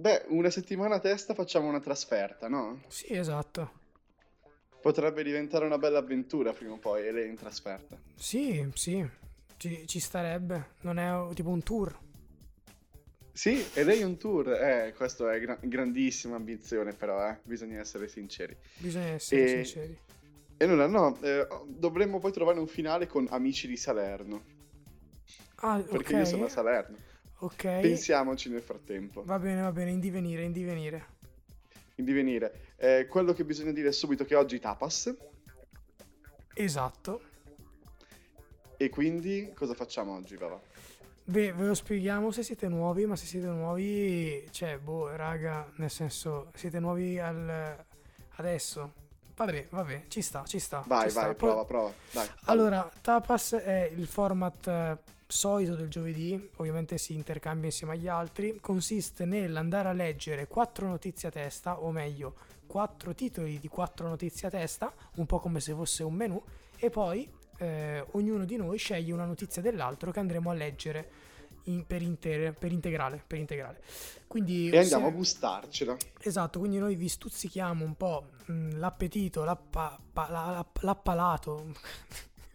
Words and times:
Beh, 0.00 0.26
una 0.28 0.48
settimana 0.48 0.96
a 0.96 1.00
testa 1.00 1.34
facciamo 1.34 1.66
una 1.68 1.80
trasferta, 1.80 2.48
no? 2.48 2.82
Sì, 2.86 3.12
esatto. 3.14 3.72
Potrebbe 4.80 5.24
diventare 5.24 5.64
una 5.66 5.76
bella 5.76 5.98
avventura 5.98 6.52
prima 6.52 6.74
o 6.74 6.78
poi, 6.78 7.04
e 7.06 7.10
lei 7.10 7.28
in 7.28 7.34
trasferta. 7.34 7.98
Sì, 8.14 8.64
sì, 8.74 9.04
ci, 9.56 9.88
ci 9.88 9.98
starebbe. 9.98 10.74
Non 10.82 10.98
è 11.00 11.34
tipo 11.34 11.48
un 11.48 11.62
tour. 11.64 11.98
Sì, 13.32 13.64
e 13.74 13.82
lei 13.82 14.02
un 14.04 14.16
tour, 14.16 14.52
eh, 14.52 14.94
questo 14.96 15.28
è 15.28 15.40
gra- 15.40 15.58
grandissima 15.60 16.36
ambizione 16.36 16.92
però, 16.92 17.28
eh, 17.28 17.38
bisogna 17.42 17.80
essere 17.80 18.06
sinceri. 18.06 18.56
Bisogna 18.76 19.06
essere 19.14 19.42
E- 19.42 19.48
sinceri. 19.48 19.98
E 20.60 20.66
nulla, 20.66 20.86
no, 20.86 21.20
eh, 21.22 21.46
dovremmo 21.66 22.20
poi 22.20 22.30
trovare 22.32 22.58
un 22.60 22.66
finale 22.68 23.06
con 23.08 23.26
Amici 23.30 23.66
di 23.66 23.76
Salerno, 23.76 24.42
Ah, 25.56 25.78
perché 25.80 26.12
ok. 26.12 26.18
io 26.18 26.24
sono 26.24 26.44
a 26.44 26.48
Salerno. 26.48 26.96
Ok. 27.40 27.62
Pensiamoci 27.62 28.48
nel 28.50 28.62
frattempo, 28.62 29.22
Va 29.24 29.38
bene, 29.38 29.60
va 29.62 29.70
bene, 29.72 29.90
in 29.90 30.00
divenire, 30.00 30.42
in 30.42 30.52
divenire. 30.52 31.06
in 31.96 32.04
divenire. 32.04 32.72
Eh, 32.76 33.06
quello 33.08 33.32
che 33.32 33.44
bisogna 33.44 33.72
dire 33.72 33.90
subito 33.92 34.22
è 34.22 34.26
che 34.26 34.34
oggi 34.34 34.58
tapas, 34.60 35.14
Esatto. 36.54 37.20
e 38.76 38.88
quindi 38.88 39.52
cosa 39.54 39.74
facciamo 39.74 40.14
oggi, 40.14 40.36
Vava? 40.36 40.60
Beh, 41.24 41.52
ve 41.52 41.66
lo 41.66 41.74
spieghiamo 41.74 42.30
se 42.30 42.42
siete 42.42 42.68
nuovi, 42.68 43.04
ma 43.06 43.14
se 43.14 43.26
siete 43.26 43.46
nuovi, 43.48 44.46
cioè, 44.50 44.78
boh, 44.78 45.14
raga, 45.14 45.70
nel 45.76 45.90
senso, 45.90 46.50
siete 46.54 46.80
nuovi 46.80 47.18
al 47.18 47.76
adesso. 48.36 48.92
Vabbè, 49.36 49.66
vabbè, 49.70 50.04
ci 50.08 50.22
sta, 50.22 50.44
ci 50.46 50.58
sta. 50.58 50.82
Vai, 50.86 51.04
ci 51.04 51.10
sta. 51.10 51.20
vai, 51.26 51.34
Poi- 51.34 51.48
prova, 51.50 51.64
prova, 51.64 51.92
dai. 52.12 52.26
Allora, 52.44 52.90
Tapas 53.00 53.52
è 53.52 53.90
il 53.94 54.06
format 54.06 54.66
eh, 54.66 54.98
solito 55.28 55.74
del 55.74 55.88
giovedì, 55.88 56.50
ovviamente 56.56 56.96
si 56.98 57.12
intercambia 57.14 57.66
insieme 57.66 57.92
agli 57.94 58.08
altri, 58.08 58.58
consiste 58.60 59.24
nell'andare 59.24 59.88
a 59.88 59.92
leggere 59.92 60.46
quattro 60.48 60.88
notizie 60.88 61.28
a 61.28 61.30
testa, 61.30 61.80
o 61.80 61.90
meglio, 61.90 62.34
quattro 62.66 63.14
titoli 63.14 63.58
di 63.60 63.68
quattro 63.68 64.08
notizie 64.08 64.48
a 64.48 64.50
testa, 64.50 64.92
un 65.16 65.26
po' 65.26 65.38
come 65.38 65.60
se 65.60 65.72
fosse 65.74 66.02
un 66.02 66.14
menu, 66.14 66.42
e 66.76 66.90
poi 66.90 67.30
eh, 67.58 68.04
ognuno 68.12 68.44
di 68.44 68.56
noi 68.56 68.78
sceglie 68.78 69.12
una 69.12 69.24
notizia 69.26 69.60
dell'altro 69.60 70.10
che 70.12 70.20
andremo 70.20 70.50
a 70.50 70.54
leggere 70.54 71.10
in- 71.64 71.84
per, 71.86 72.02
intere- 72.02 72.52
per 72.52 72.72
integrale. 72.72 73.22
Per 73.26 73.38
integrale. 73.38 73.82
Quindi, 74.26 74.70
E 74.70 74.78
andiamo 74.78 75.06
se- 75.08 75.12
a 75.12 75.14
gustarcela. 75.14 75.96
Esatto, 76.20 76.58
quindi 76.58 76.78
noi 76.78 76.94
vi 76.94 77.08
stuzzichiamo 77.08 77.84
un 77.84 77.96
po' 77.96 78.28
mh, 78.46 78.78
l'appetito, 78.78 79.44
l'appa- 79.44 79.98
pa- 80.12 80.28
la- 80.30 80.66
l'appalato, 80.82 81.72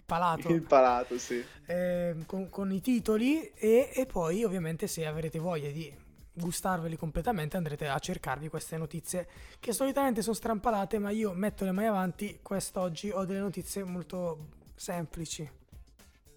palato, 0.05 0.49
Il 0.51 0.61
palato, 0.63 1.17
sì. 1.17 1.43
eh, 1.65 2.15
con, 2.25 2.49
con 2.49 2.71
i 2.71 2.81
titoli 2.81 3.51
e, 3.53 3.91
e 3.93 4.05
poi 4.05 4.43
ovviamente 4.43 4.87
se 4.87 5.05
avrete 5.05 5.39
voglia 5.39 5.69
di 5.69 5.93
gustarveli 6.35 6.97
completamente 6.97 7.57
andrete 7.57 7.87
a 7.87 7.99
cercarvi 7.99 8.49
queste 8.49 8.77
notizie 8.77 9.27
che 9.59 9.71
solitamente 9.71 10.21
sono 10.23 10.33
strampalate 10.35 10.97
ma 10.97 11.11
io 11.11 11.31
metto 11.33 11.63
le 11.63 11.71
mani 11.71 11.87
avanti 11.87 12.39
quest'oggi 12.41 13.11
ho 13.11 13.23
delle 13.25 13.39
notizie 13.39 13.83
molto 13.83 14.47
semplici 14.75 15.47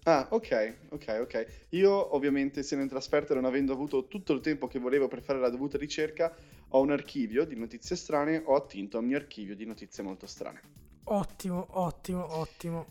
Ah, 0.03 0.25
ok, 0.31 0.75
ok, 0.89 1.17
ok. 1.21 1.65
Io 1.71 2.15
ovviamente 2.15 2.61
essendo 2.61 2.83
in 2.83 2.89
trasferta 2.89 3.33
non 3.35 3.43
avendo 3.45 3.73
avuto 3.73 4.07
tutto 4.07 4.31
il 4.33 4.39
tempo 4.41 4.65
che 4.67 4.79
volevo 4.79 5.07
per 5.09 5.21
fare 5.21 5.37
la 5.39 5.49
dovuta 5.49 5.77
ricerca, 5.77 6.33
ho 6.69 6.79
un 6.81 6.91
archivio 6.91 7.45
di 7.45 7.55
notizie 7.57 7.95
strane, 7.97 8.41
ho 8.45 8.55
attinto 8.55 8.97
al 8.97 9.03
mio 9.03 9.17
archivio 9.17 9.55
di 9.55 9.65
notizie 9.65 10.03
molto 10.03 10.25
strane. 10.25 10.61
ottimo 11.09 11.67
ottimo 11.71 12.37
ottimo, 12.37 12.85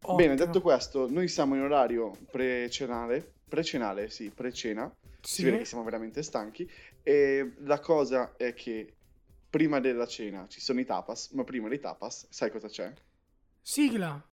Bene, 0.00 0.32
ottimo. 0.32 0.46
detto 0.46 0.60
questo, 0.62 1.10
noi 1.10 1.28
siamo 1.28 1.54
in 1.54 1.62
orario 1.62 2.16
pre-cenale, 2.30 3.34
pre-cenale, 3.48 4.08
sì, 4.08 4.30
pre-cena, 4.30 4.90
si 5.20 5.34
Sì? 5.36 5.44
vede 5.44 5.58
che 5.58 5.64
siamo 5.64 5.84
veramente 5.84 6.22
stanchi, 6.22 6.68
e 7.02 7.54
la 7.58 7.80
cosa 7.80 8.34
è 8.36 8.54
che 8.54 8.94
prima 9.50 9.80
della 9.80 10.06
cena 10.06 10.46
ci 10.48 10.60
sono 10.60 10.80
i 10.80 10.84
tapas, 10.84 11.30
ma 11.32 11.44
prima 11.44 11.68
dei 11.68 11.80
tapas, 11.80 12.26
sai 12.30 12.50
cosa 12.50 12.68
c'è? 12.68 12.92
sigla 13.60 14.24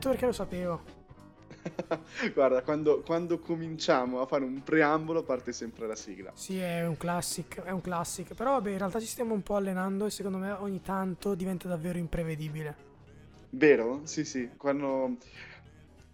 detto 0.00 0.08
perché 0.08 0.24
lo 0.24 0.32
sapevo 0.32 0.98
Guarda, 2.32 2.62
quando, 2.62 3.02
quando 3.02 3.38
cominciamo 3.38 4.22
a 4.22 4.26
fare 4.26 4.44
un 4.44 4.62
preambolo 4.62 5.22
parte 5.22 5.52
sempre 5.52 5.86
la 5.86 5.94
sigla. 5.94 6.32
Sì, 6.34 6.58
è 6.58 6.86
un 6.86 6.96
classic, 6.96 7.60
è 7.60 7.70
un 7.70 7.82
classic. 7.82 8.32
Però 8.32 8.52
vabbè, 8.52 8.70
in 8.70 8.78
realtà 8.78 8.98
ci 8.98 9.06
stiamo 9.06 9.34
un 9.34 9.42
po' 9.42 9.56
allenando 9.56 10.06
e 10.06 10.10
secondo 10.10 10.38
me 10.38 10.52
ogni 10.52 10.80
tanto 10.80 11.34
diventa 11.34 11.68
davvero 11.68 11.98
imprevedibile. 11.98 12.88
Vero? 13.50 14.00
Sì, 14.04 14.24
sì, 14.24 14.48
quando, 14.56 15.18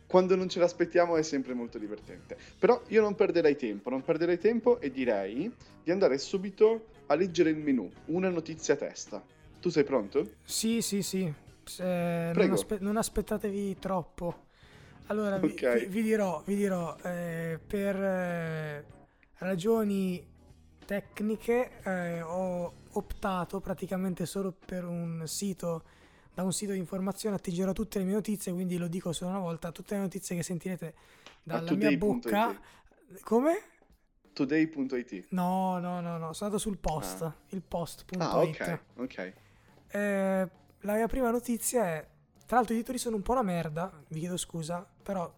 quando 0.09 0.35
non 0.35 0.49
ce 0.49 0.59
l'aspettiamo 0.59 1.17
è 1.17 1.23
sempre 1.23 1.55
molto 1.55 1.79
divertente. 1.79 2.37
Però 2.59 2.83
io 2.89 3.01
non 3.01 3.15
perderei 3.15 3.55
tempo, 3.55 3.89
non 3.89 4.03
perderei 4.03 4.39
tempo 4.39 4.81
e 4.81 4.91
direi 4.91 5.49
di 5.85 5.93
andare 5.93 6.19
subito 6.19 6.87
a 7.07 7.15
leggere 7.15 7.51
il 7.51 7.59
menu, 7.59 7.89
una 8.07 8.31
notizia 8.31 8.75
a 8.75 8.79
testa. 8.79 9.25
Tu 9.61 9.69
sei 9.69 9.85
pronto? 9.85 10.29
Sì, 10.43 10.83
sì, 10.83 11.03
sì. 11.03 11.33
Se- 11.69 12.33
non, 12.35 12.53
aspe- 12.53 12.79
non 12.81 12.97
aspettatevi 12.97 13.79
troppo. 13.79 14.45
Allora, 15.07 15.39
vi, 15.39 15.49
Ok. 15.49 15.79
vi- 15.81 15.87
vi 15.87 16.03
dirò, 16.03 16.43
vi 16.47 16.55
dirò, 16.57 16.97
eh, 17.03 17.59
per 17.65 17.97
eh, 17.97 18.85
ragioni 19.39 20.35
tecniche 20.85 21.81
eh, 21.83 22.23
ho 22.23 22.73
optato 22.93 23.61
praticamente 23.61 24.27
solo 24.27 24.53
per 24.53 24.85
un 24.85 25.23
sito, 25.27 25.83
da 26.33 26.43
un 26.45 26.53
sito 26.53 26.73
di 26.73 26.79
informazione 26.79 27.37
attingerò 27.37 27.73
tutte 27.73 27.99
le 27.99 28.05
mie 28.05 28.15
notizie, 28.15 28.53
quindi 28.53 28.79
lo 28.79 28.87
dico 28.89 29.13
solo 29.13 29.31
una 29.31 29.41
volta, 29.41 29.73
tutte 29.73 29.95
le 29.95 30.01
notizie 30.03 30.37
che 30.37 30.43
sentirete 30.43 30.95
dalla 31.43 31.73
mia 31.75 31.97
bocca. 31.97 32.59
Come? 33.23 33.61
Today.it. 34.33 35.27
No, 35.31 35.79
no, 35.79 36.01
no, 36.01 36.19
no, 36.19 36.33
sono 36.33 36.51
andato 36.51 36.59
sul 36.59 36.79
post, 36.79 37.23
Ah. 37.23 37.35
il 37.51 37.63
post.it. 37.63 38.21
Ah, 38.21 38.39
ok, 38.41 38.81
ok. 38.97 39.33
Eh, 39.89 40.51
la 40.81 40.95
mia 40.95 41.07
prima 41.09 41.31
notizia 41.31 41.85
è, 41.85 42.07
tra 42.47 42.57
l'altro 42.57 42.75
i 42.75 42.79
titoli 42.79 42.99
sono 42.99 43.17
un 43.17 43.23
po' 43.23 43.33
una 43.33 43.43
merda, 43.43 43.93
vi 44.09 44.21
chiedo 44.21 44.37
scusa, 44.37 44.87
però 45.03 45.33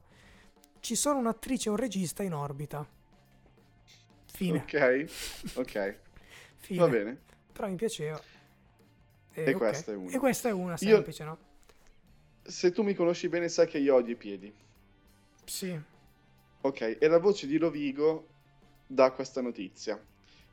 ci 0.81 0.95
sono 0.95 1.19
un'attrice 1.19 1.69
e 1.69 1.71
un 1.73 1.77
regista 1.79 2.23
in 2.23 2.35
orbita. 2.35 2.87
Fine. 4.27 4.59
Ok, 4.59 5.11
ok, 5.55 5.99
Fine. 6.59 6.81
va 6.81 6.89
bene. 6.89 7.21
Però 7.53 7.69
mi 7.69 7.77
piaceva. 7.77 8.21
E 9.33 9.51
ok. 9.51 9.57
questa 9.57 9.93
è 9.93 9.95
una. 9.97 10.11
E 10.11 10.19
questa 10.19 10.49
è 10.49 10.53
una 10.53 10.77
Io- 10.81 10.95
semplice, 10.95 11.25
no? 11.25 11.39
Se 12.43 12.73
tu 12.73 12.83
mi 12.83 12.95
conosci 12.95 13.29
bene 13.29 13.49
sai 13.49 13.67
che 13.67 13.79
io 13.79 13.95
odio 13.97 14.13
i 14.15 14.17
piedi. 14.17 14.53
Sì. 15.45 15.79
Ok, 16.61 16.97
e 17.01 17.09
la 17.09 17.19
voce 17.19 17.47
di 17.47 17.57
Rovigo 17.57 18.27
dà 18.87 19.13
questa 19.13 19.41
notizia. 19.41 20.01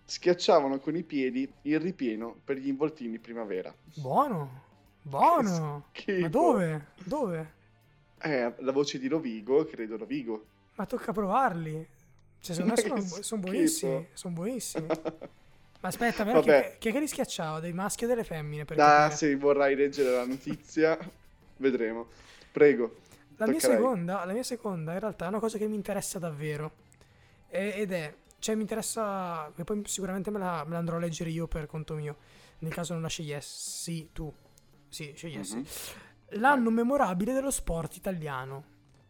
Schiacciavano 0.03 0.79
con 0.79 0.95
i 0.95 1.03
piedi 1.03 1.51
il 1.63 1.79
ripieno 1.79 2.40
per 2.44 2.57
gli 2.57 2.68
involtini 2.68 3.18
primavera. 3.19 3.74
Buono. 3.95 4.63
Buono. 5.08 5.86
Schifo. 5.92 6.20
Ma 6.22 6.28
dove? 6.30 6.86
Dove? 7.04 7.54
Eh, 8.22 8.54
la 8.58 8.72
voce 8.72 8.98
di 8.98 9.08
Rovigo, 9.08 9.64
credo 9.66 9.98
Rovigo. 9.98 10.46
Ma 10.76 10.86
tocca 10.88 11.12
provarli. 11.14 11.88
Cioè, 12.40 12.56
secondo 12.56 12.74
me 12.76 13.06
sono, 13.06 13.24
sono 13.24 13.42
buonissimi. 13.42 14.08
Sono 14.14 14.34
buonissimi. 14.34 14.88
Ma 15.82 15.90
aspetta, 15.90 16.24
però 16.26 16.40
chi, 16.42 16.52
chi 16.80 16.90
è 16.90 16.92
che 16.92 17.00
li 17.00 17.08
schiacciava? 17.08 17.60
Dei 17.60 17.72
maschi 17.74 18.06
o 18.06 18.08
delle 18.08 18.24
femmine? 18.24 18.66
Per 18.66 18.80
Ah, 18.80 19.10
capire? 19.10 19.16
se 19.16 19.36
vorrai 19.36 19.76
leggere 19.76 20.10
la 20.10 20.26
notizia, 20.26 20.98
vedremo. 21.58 22.08
Prego. 22.51 22.96
La 23.38 23.46
mia, 23.46 23.60
seconda, 23.60 24.25
la 24.25 24.34
mia 24.34 24.44
seconda 24.44 24.94
in 24.94 25.00
realtà 25.00 25.25
è 25.25 25.28
una 25.28 25.40
cosa 25.40 25.60
che 25.60 25.68
mi 25.68 25.75
interessa 25.75 26.18
davvero. 26.18 26.72
E- 27.50 27.74
ed 27.75 27.92
è, 27.92 28.16
cioè 28.40 28.56
mi 28.56 28.62
interessa, 28.62 29.51
e 29.56 29.63
poi 29.63 29.84
sicuramente 29.86 30.31
me 30.31 30.40
la, 30.40 30.63
me 30.66 30.72
la 30.72 30.78
andrò 30.80 30.96
a 30.96 31.00
leggere 31.00 31.30
io 31.30 31.46
per 31.48 31.68
conto 31.68 31.94
mio, 31.94 32.16
nel 32.60 32.74
caso 32.74 32.94
non 32.94 33.04
la 33.04 33.08
scegliessi 33.10 34.10
tu. 34.12 34.34
Sì, 34.95 35.12
scegliessi. 35.13 35.57
Mhm. 35.57 35.65
L'anno 36.39 36.69
memorabile 36.69 37.33
dello 37.33 37.51
sport 37.51 37.97
italiano. 37.97 38.63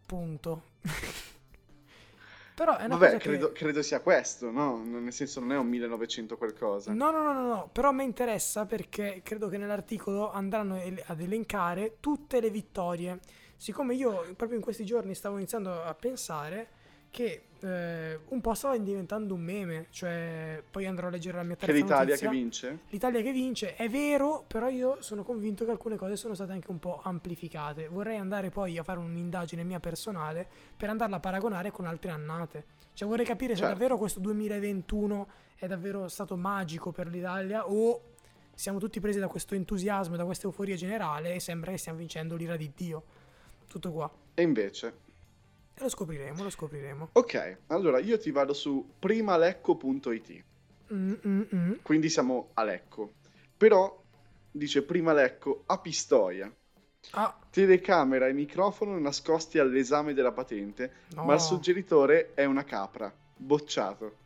Punto. 0.07 0.63
Però 2.55 2.75
è 2.75 2.85
una 2.85 2.95
Vabbè, 2.95 3.05
cosa 3.05 3.17
che- 3.17 3.29
credo, 3.29 3.51
credo 3.51 3.81
sia 3.83 3.99
questo, 3.99 4.49
no? 4.49 4.81
Nel 4.83 5.13
senso 5.13 5.39
non 5.41 5.51
è 5.51 5.57
un 5.57 5.67
1900 5.67 6.37
qualcosa. 6.37 6.91
No, 6.91 7.11
no, 7.11 7.21
no, 7.21 7.33
no, 7.33 7.45
no, 7.47 7.69
però 7.71 7.91
mi 7.91 8.03
interessa 8.03 8.65
perché 8.65 9.21
credo 9.23 9.47
che 9.47 9.57
nell'articolo 9.59 10.31
andranno 10.31 10.81
el- 10.81 11.03
ad 11.05 11.21
elencare 11.21 11.97
tutte 11.99 12.39
le 12.39 12.49
vittorie. 12.49 13.19
Siccome 13.55 13.93
io 13.93 14.33
proprio 14.35 14.57
in 14.57 14.63
questi 14.63 14.85
giorni 14.85 15.13
stavo 15.13 15.35
iniziando 15.38 15.83
a 15.83 15.93
pensare 15.93 16.69
che 17.15 17.44
eh, 17.62 18.19
un 18.27 18.41
po' 18.41 18.53
stava 18.53 18.77
diventando 18.77 19.33
un 19.35 19.39
meme, 19.41 19.88
cioè 19.89 20.62
poi 20.69 20.85
andrò 20.85 21.07
a 21.07 21.09
leggere 21.12 21.38
la 21.38 21.44
mia 21.44 21.56
Che 21.56 21.65
terza 21.65 21.81
l'Italia 21.81 22.06
notizia. 22.07 22.29
che 22.29 22.35
vince? 22.35 22.79
L'Italia 22.89 23.21
che 23.21 23.31
vince 23.31 23.75
è 23.75 23.88
vero, 23.89 24.44
però 24.45 24.67
io 24.67 24.97
sono 25.01 25.23
convinto 25.23 25.63
che 25.63 25.71
alcune 25.71 25.95
cose 25.95 26.17
sono 26.17 26.33
state 26.33 26.51
anche 26.51 26.69
un 26.69 26.79
po' 26.79 27.00
amplificate. 27.01 27.88
Vorrei 27.88 28.17
andare 28.17 28.50
poi 28.50 28.77
a 28.77 28.83
fare 28.83 29.00
un'indagine 29.00 29.63
mia 29.63 29.79
personale 29.79 30.45
per 30.75 30.89
andarla 30.89 31.15
a 31.15 31.19
paragonare 31.21 31.71
con 31.71 31.85
altre 31.85 32.12
annate. 32.12 32.65
Cioè 32.94 33.07
vorrei 33.07 33.25
capire 33.25 33.53
se 33.53 33.59
Certo. 33.62 33.73
davvero 33.73 33.97
questo 33.97 34.19
2021 34.19 35.27
è 35.56 35.67
davvero 35.67 36.09
stato 36.09 36.35
magico 36.35 36.91
per 36.91 37.07
l'Italia 37.07 37.65
o 37.69 38.01
siamo 38.53 38.77
tutti 38.77 39.00
presi 39.00 39.19
da 39.19 39.27
questo 39.29 39.56
entusiasmo, 39.56 40.17
da 40.17 40.25
questa 40.25 40.47
euforia 40.47 40.75
generale 40.75 41.33
e 41.35 41.39
sembra 41.39 41.71
che 41.71 41.77
stiamo 41.77 41.97
vincendo 42.00 42.35
l'ira 42.35 42.57
di 42.57 42.69
Dio. 42.75 43.03
Tutto 43.67 43.91
qua. 43.94 44.12
E 44.33 44.41
invece? 44.41 45.03
E 45.77 45.81
lo 45.81 45.89
scopriremo, 45.89 46.44
lo 46.44 46.50
scopriremo. 46.50 47.10
Ok, 47.13 47.57
allora 47.68 48.00
io 48.00 48.18
ti 48.18 48.31
vado 48.31 48.54
su 48.54 48.94
primalecco.it, 48.98 50.44
Mm, 50.94 51.13
mm, 51.27 51.42
mm. 51.54 51.72
quindi 51.81 52.10
siamo 52.10 52.50
a 52.54 52.63
Lecco. 52.63 53.13
Però 53.57 54.01
dice 54.51 54.83
Prima 54.83 55.13
Lecco 55.13 55.63
a 55.66 55.80
Pistoia. 55.80 56.51
Ah, 57.12 57.38
Telecamera 57.50 58.27
e 58.27 58.33
microfono 58.33 58.98
nascosti 59.00 59.60
all'esame 59.60 60.13
della 60.13 60.31
patente, 60.31 60.92
no. 61.16 61.25
ma 61.25 61.33
il 61.33 61.39
suggeritore 61.42 62.33
è 62.36 62.45
una 62.45 62.63
capra. 62.63 63.13
Bocciato. 63.36 64.24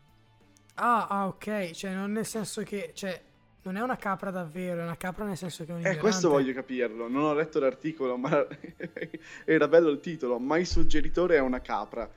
Ah, 0.75 1.07
ah, 1.07 1.27
ok, 1.27 1.71
cioè 1.71 1.93
non 1.93 2.11
nel 2.11 2.25
senso 2.25 2.61
che, 2.63 2.91
cioè, 2.93 3.21
non 3.63 3.75
è 3.75 3.81
una 3.81 3.97
capra 3.97 4.31
davvero, 4.31 4.81
è 4.81 4.83
una 4.83 4.97
capra 4.97 5.25
nel 5.25 5.37
senso 5.37 5.65
che 5.65 5.71
è 5.71 5.75
un 5.75 5.85
Eh, 5.85 5.97
questo 5.97 6.27
ignorante. 6.27 6.27
voglio 6.27 6.53
capirlo. 6.53 7.07
Non 7.07 7.23
ho 7.23 7.33
letto 7.33 7.59
l'articolo, 7.59 8.17
ma 8.17 8.45
era 9.45 9.67
bello 9.67 9.89
il 9.89 9.99
titolo. 9.99 10.39
Ma 10.39 10.57
il 10.57 10.65
suggeritore 10.67 11.35
è 11.35 11.39
una 11.39 11.61
capra. 11.61 12.09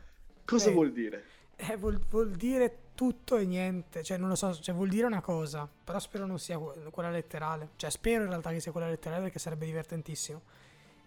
Cosa 0.44 0.70
Eh. 0.70 0.72
vuol 0.72 0.92
dire? 0.92 1.24
Eh, 1.56 1.76
vuol, 1.76 1.98
vuol 2.08 2.30
dire 2.30 2.78
tutto 2.94 3.36
e 3.36 3.44
niente, 3.46 4.02
cioè 4.02 4.16
non 4.18 4.28
lo 4.28 4.34
so, 4.34 4.52
cioè 4.54 4.74
vuol 4.74 4.88
dire 4.88 5.06
una 5.06 5.20
cosa, 5.20 5.68
però 5.84 5.98
spero 5.98 6.26
non 6.26 6.38
sia 6.38 6.58
que- 6.58 6.74
quella 6.90 7.10
letterale, 7.10 7.70
cioè 7.76 7.90
spero 7.90 8.22
in 8.24 8.28
realtà 8.28 8.50
che 8.50 8.60
sia 8.60 8.70
quella 8.72 8.88
letterale 8.88 9.22
perché 9.22 9.38
sarebbe 9.38 9.64
divertentissimo. 9.66 10.42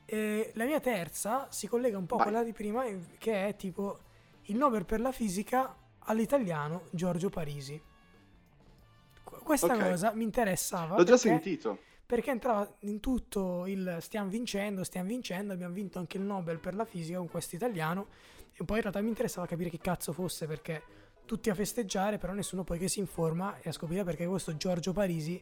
E 0.05 0.51
la 0.55 0.65
mia 0.65 0.79
terza 0.79 1.47
si 1.49 1.67
collega 1.67 1.97
un 1.97 2.05
po' 2.05 2.17
a 2.17 2.23
quella 2.23 2.43
di 2.43 2.53
prima, 2.53 2.85
eh, 2.85 2.99
che 3.17 3.47
è 3.47 3.55
tipo 3.55 3.99
il 4.43 4.55
Nobel 4.57 4.85
per 4.85 4.99
la 5.01 5.11
fisica 5.11 5.75
all'italiano 5.99 6.83
Giorgio 6.91 7.29
Parisi. 7.29 7.81
Qu- 9.45 9.59
Questa 9.59 9.75
Ok. 9.75 9.89
cosa 9.89 10.11
mi 10.13 10.23
interessava 10.23 10.95
L'ho 10.95 11.03
già 11.03 11.11
perché- 11.13 11.27
sentito. 11.29 11.77
perché 12.03 12.31
entrava 12.31 12.67
in 12.79 12.99
tutto 12.99 13.67
il 13.67 13.97
stiamo 14.01 14.27
vincendo, 14.27 14.83
stiamo 14.83 15.07
vincendo, 15.07 15.53
abbiamo 15.53 15.73
vinto 15.73 15.99
anche 15.99 16.17
il 16.17 16.23
Nobel 16.23 16.57
per 16.59 16.73
la 16.73 16.83
fisica 16.83 17.19
con 17.19 17.29
questo 17.29 17.55
italiano 17.55 18.07
e 18.53 18.63
poi 18.65 18.77
in 18.77 18.81
realtà 18.81 19.01
mi 19.01 19.09
interessava 19.09 19.45
capire 19.45 19.69
che 19.69 19.77
cazzo 19.77 20.13
fosse 20.13 20.47
perché 20.47 20.81
tutti 21.25 21.49
a 21.51 21.53
festeggiare, 21.55 22.17
però 22.17 22.33
nessuno 22.33 22.63
poi 22.63 22.79
che 22.79 22.87
si 22.87 22.99
informa 22.99 23.59
e 23.59 23.69
a 23.69 23.71
scoprire 23.71 24.03
perché 24.03 24.25
questo 24.25 24.55
Giorgio 24.57 24.93
Parisi 24.93 25.39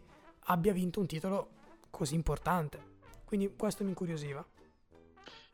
abbia 0.48 0.74
vinto 0.74 1.00
un 1.00 1.08
titolo 1.08 1.50
così 1.90 2.16
importante. 2.16 2.92
Quindi 3.24 3.54
questo 3.56 3.84
mi 3.84 3.90
incuriosiva. 3.90 4.46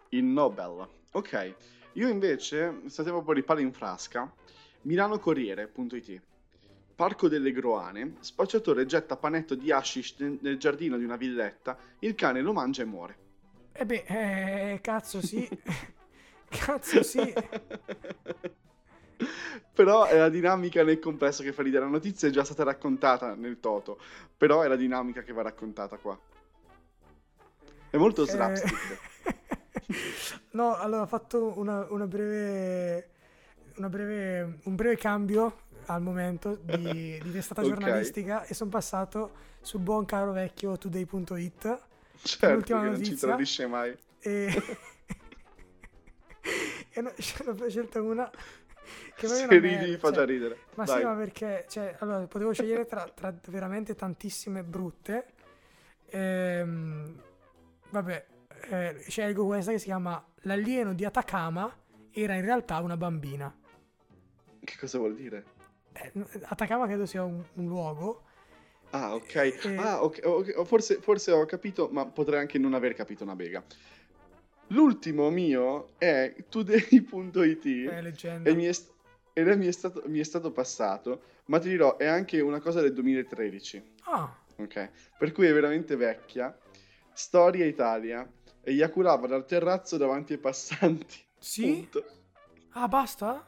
Il 0.09 0.23
Nobel. 0.23 0.87
Ok. 1.11 1.55
Io 1.93 2.07
invece, 2.07 2.81
state 2.87 3.09
proprio 3.11 3.35
di 3.35 3.43
palo 3.43 3.59
in 3.59 3.71
frasca, 3.73 4.31
milanocorriere.it. 4.81 6.21
Parco 6.99 7.29
delle 7.29 7.53
Groane, 7.53 8.15
spacciatore 8.19 8.85
getta 8.85 9.15
panetto 9.15 9.55
di 9.55 9.71
hashish 9.71 10.17
nel, 10.41 10.57
giardino 10.57 10.97
di 10.97 11.05
una 11.05 11.15
villetta, 11.15 11.77
il 11.99 12.13
cane 12.13 12.41
lo 12.41 12.51
mangia 12.51 12.81
e 12.81 12.85
muore. 12.85 13.17
E 13.71 13.85
beh, 13.85 14.03
eh, 14.05 14.81
cazzo 14.81 15.25
sì. 15.25 15.47
cazzo 16.49 17.01
sì. 17.01 17.33
però 19.73 20.07
è 20.07 20.17
la 20.17 20.27
dinamica 20.27 20.83
nel 20.83 20.99
complesso 20.99 21.41
che 21.41 21.53
fa 21.53 21.63
ridere. 21.63 21.85
La 21.85 21.91
notizia 21.91 22.27
è 22.27 22.31
già 22.31 22.43
stata 22.43 22.65
raccontata 22.65 23.33
nel 23.33 23.61
Toto, 23.61 23.97
però 24.35 24.63
è 24.63 24.67
la 24.67 24.75
dinamica 24.75 25.21
che 25.21 25.31
va 25.31 25.43
raccontata 25.43 25.95
qua. 25.95 26.19
È 27.91 27.95
molto 27.95 28.25
slapstick. 28.25 28.99
Eh, 29.23 29.95
no, 30.51 30.75
allora 30.75 31.03
ho 31.03 31.07
fatto 31.07 31.57
una, 31.57 31.87
una 31.91 32.07
breve, 32.07 33.09
una 33.77 33.87
breve, 33.87 34.59
un 34.63 34.75
breve 34.75 34.97
cambio 34.97 35.67
al 35.93 36.01
momento 36.01 36.55
di, 36.55 37.19
di 37.23 37.31
testata 37.31 37.61
Ok. 37.61 37.67
giornalistica 37.67 38.43
e 38.45 38.53
sono 38.53 38.69
passato 38.69 39.31
sul 39.61 39.81
buon 39.81 40.05
caro 40.05 40.31
vecchio 40.31 40.77
today.it 40.77 41.79
certo 42.21 42.53
l'ultima 42.55 42.81
non 42.83 42.93
ci 42.95 43.01
notizia. 43.01 43.27
tradisce 43.27 43.67
mai. 43.67 43.97
e, 44.19 44.53
e 46.91 47.01
no, 47.01 47.11
ce 47.17 47.43
ne 47.43 47.49
ho 47.51 47.69
scelta 47.69 48.01
una 48.01 48.29
che 49.15 49.27
Se 49.27 49.47
ridi 49.59 49.97
fa 49.97 50.07
cioè, 50.07 50.15
già 50.17 50.25
ridere. 50.25 50.57
ma 50.75 50.83
Vai. 50.85 50.99
sì, 50.99 51.05
ma 51.05 51.13
perché 51.13 51.65
cioè, 51.69 51.95
allora, 51.99 52.25
potevo 52.25 52.53
scegliere 52.53 52.85
tra, 52.85 53.03
tra 53.13 53.33
veramente 53.47 53.93
tantissime 53.95 54.63
brutte. 54.63 55.25
Ehm, 56.07 57.21
vabbè, 57.89 58.25
eh, 58.69 59.03
scelgo 59.07 59.45
questa 59.45 59.71
che 59.71 59.77
si 59.79 59.85
chiama 59.85 60.23
L'alieno 60.43 60.93
di 60.93 61.05
Atacama 61.05 61.71
era 62.11 62.33
in 62.35 62.41
realtà 62.41 62.79
una 62.79 62.97
bambina. 62.97 63.53
Che 64.63 64.77
cosa 64.79 64.97
vuol 64.97 65.15
dire? 65.15 65.43
Eh, 65.93 66.11
Atacama 66.45 66.85
credo 66.85 67.05
sia 67.05 67.23
un, 67.23 67.43
un 67.53 67.65
luogo. 67.67 68.23
Ah, 68.91 69.13
ok. 69.15 69.35
Eh, 69.35 69.75
Ah, 69.77 70.03
ok, 70.03 70.21
ok, 70.23 70.63
Forse, 70.65 70.99
forse 71.01 71.31
ho 71.31 71.45
capito, 71.45 71.89
ma 71.91 72.05
potrei 72.05 72.39
anche 72.39 72.57
non 72.57 72.73
aver 72.73 72.93
capito 72.93 73.23
una 73.23 73.35
bega. 73.35 73.63
L'ultimo 74.67 75.29
mio 75.31 75.93
è 75.97 76.35
today.it 76.47 77.65
È 77.89 78.01
leggenda. 78.01 78.49
e 78.49 78.53
mi 78.53 78.65
è, 78.65 78.71
st- 78.71 78.91
ed 79.33 79.47
è- 79.47 79.55
mi 79.55 79.65
è 79.65 79.71
stato, 79.71 80.03
mi 80.05 80.19
è 80.19 80.23
stato 80.23 80.51
passato, 80.51 81.23
ma 81.45 81.57
ti 81.59 81.69
dirò, 81.69 81.97
è 81.97 82.05
anche 82.05 82.39
una 82.39 82.59
cosa 82.59 82.79
del 82.81 82.93
2013, 82.93 83.81
Ah, 84.03 84.31
ok? 84.57 84.89
Per 85.17 85.31
cui 85.31 85.47
è 85.47 85.53
veramente 85.53 85.95
vecchia. 85.95 86.55
Storia 87.13 87.65
Italia, 87.65 88.27
eiaculava 88.61 89.25
dal 89.27 89.45
terrazzo 89.45 89.97
davanti 89.97 90.33
ai 90.33 90.39
passanti. 90.39 91.19
sì? 91.39 91.63
Punto. 91.63 92.05
Ah, 92.73 92.87
basta? 92.87 93.43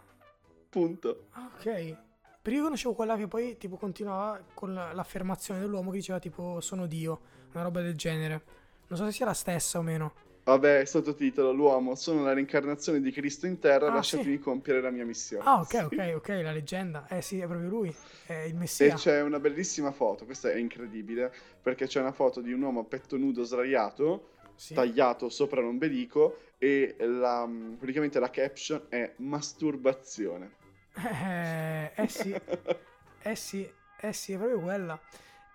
Punto. 0.69 1.27
Ah, 1.33 1.51
ok. 1.55 1.97
Perché 2.41 2.57
io 2.57 2.63
conoscevo 2.63 2.93
quella 2.95 3.15
che 3.17 3.27
poi 3.27 3.57
tipo 3.57 3.77
continuava 3.77 4.43
con 4.53 4.73
la- 4.73 4.93
l'affermazione 4.93 5.59
dell'uomo 5.59 5.91
che 5.91 5.97
diceva 5.97 6.19
tipo 6.19 6.59
sono 6.61 6.87
Dio, 6.87 7.19
una 7.53 7.63
roba 7.63 7.81
del 7.81 7.95
genere. 7.95 8.41
Non 8.87 8.97
so 8.97 9.05
se 9.05 9.11
sia 9.11 9.25
la 9.25 9.33
stessa 9.33 9.77
o 9.79 9.81
meno. 9.81 10.13
Vabbè, 10.43 10.85
sottotitolo, 10.85 11.51
l'uomo, 11.51 11.95
sono 11.95 12.23
la 12.23 12.33
reincarnazione 12.33 12.99
di 13.01 13.11
Cristo 13.11 13.47
in 13.47 13.57
terra, 13.59 13.89
Ah, 13.89 13.93
lasciatemi 13.93 14.37
compiere 14.39 14.81
la 14.81 14.91
mia 14.91 15.05
missione. 15.05 15.43
Ah, 15.45 15.59
ok, 15.61 15.69
Sì. 15.89 15.95
ok, 15.95 16.13
ok, 16.17 16.27
la 16.43 16.51
leggenda. 16.51 17.07
Eh 17.07 17.21
sì, 17.21 17.39
è 17.39 17.47
proprio 17.47 17.69
lui, 17.69 17.95
è 18.25 18.33
il 18.33 18.55
E 18.75 18.93
messia. 18.93 18.93
c'è 18.93 19.21
una 19.21 19.39
bellissima 19.39 19.91
foto, 19.91 20.25
questa 20.25 20.51
è 20.51 20.55
incredibile, 20.57 21.31
perché 21.61 21.85
c'è 21.85 21.99
una 21.99 22.11
foto 22.11 22.41
di 22.41 22.51
un 22.51 22.61
uomo 22.63 22.79
a 22.81 22.83
petto 22.83 23.15
nudo 23.17 23.43
sdraiato, 23.43 24.29
Sì. 24.55 24.73
tagliato 24.73 25.29
sopra 25.29 25.61
l'ombelico, 25.61 26.39
e 26.57 26.95
la, 26.99 27.47
praticamente 27.77 28.19
la 28.19 28.29
caption 28.31 28.85
è 28.89 29.13
masturbazione. 29.17 30.57
Eh, 30.93 31.91
eh 31.95 32.07
sì, 32.07 32.33
eh 33.23 33.35
sì, 33.35 33.69
eh 33.99 34.13
sì, 34.13 34.33
è 34.33 34.37
proprio 34.37 34.59
quella. 34.59 34.99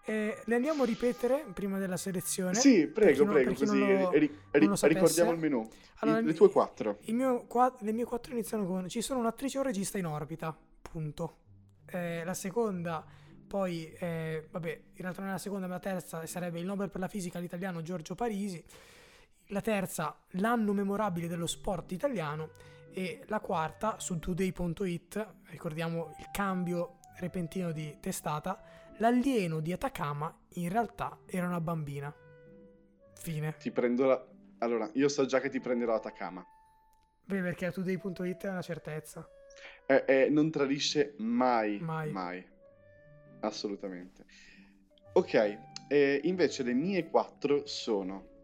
Eh, 0.09 0.41
le 0.45 0.55
andiamo 0.55 0.85
a 0.85 0.87
ripetere 0.87 1.45
prima 1.53 1.79
della 1.79 1.97
selezione? 1.97 2.55
Sì, 2.55 2.87
prego, 2.87 3.25
non- 3.25 3.35
prego, 3.35 3.55
così 3.55 3.79
lo- 3.79 4.11
ri- 4.11 4.39
ri- 4.53 4.71
ricordiamo 4.83 5.33
il 5.33 5.39
menù. 5.39 5.69
Allora, 6.01 6.19
I- 6.21 6.25
le 6.25 6.31
il- 6.31 6.37
tue 6.37 6.51
quattro. 6.51 6.99
Il 7.03 7.15
mio 7.15 7.45
qua- 7.47 7.75
le 7.81 7.93
mie 7.93 8.05
quattro 8.05 8.33
iniziano 8.33 8.65
con 8.67 8.89
ci 8.89 9.01
sono 9.03 9.19
un'attrice 9.21 9.57
e 9.57 9.61
un 9.61 9.67
regista 9.67 9.99
in 9.99 10.07
orbita, 10.07 10.57
punto. 10.81 11.39
Eh, 11.87 12.23
la 12.25 12.35
seconda, 12.35 13.05
poi, 13.47 13.93
eh, 13.99 14.47
vabbè, 14.51 14.71
in 14.93 15.03
realtà 15.03 15.21
non 15.21 15.31
è 15.31 15.33
la 15.33 15.39
seconda, 15.39 15.67
ma 15.67 15.75
la 15.75 15.81
terza 15.81 16.25
sarebbe 16.27 16.61
il 16.61 16.67
Nobel 16.67 16.89
per 16.91 17.01
la 17.01 17.09
fisica 17.09 17.39
all'italiano 17.39 17.83
Giorgio 17.83 18.15
Parisi. 18.15 18.63
La 19.51 19.61
terza, 19.61 20.17
l'anno 20.31 20.73
memorabile 20.73 21.27
dello 21.29 21.47
sport 21.47 21.91
italiano. 21.93 22.51
E 22.99 23.25
la 23.27 23.41
quarta, 23.41 23.99
su 23.99 24.19
today.it, 24.19 25.35
ricordiamo 25.49 26.15
il 26.19 26.29
cambio 26.33 26.97
repentino 27.19 27.71
di 27.71 27.99
testata, 28.01 28.59
l'alieno 28.97 29.61
di 29.61 29.71
Atacama 29.71 30.35
in 30.55 30.71
realtà 30.71 31.19
era 31.27 31.47
una 31.47 31.61
bambina. 31.61 32.11
Fine. 33.13 33.55
Ti 33.59 33.71
prendo 33.71 34.07
la... 34.07 34.27
Allora, 34.61 34.89
io 34.95 35.11
so 35.11 35.27
già 35.27 35.41
che 35.41 35.51
ti 35.51 35.61
prenderò 35.61 35.95
Atacama. 35.95 36.43
Beh, 37.27 37.43
perché 37.43 37.71
today.it 37.71 38.47
è 38.47 38.49
una 38.49 38.63
certezza. 38.63 39.29
Eh, 39.85 40.05
eh, 40.07 40.29
non 40.31 40.51
tradisce 40.51 41.17
mai, 41.19 41.79
Mai. 41.79 42.11
mai. 42.11 42.47
Assolutamente. 43.41 44.25
Ok, 45.13 45.59
eh, 45.89 46.21
invece 46.25 46.63
le 46.63 46.73
mie 46.73 47.11
quattro 47.11 47.67
sono... 47.67 48.36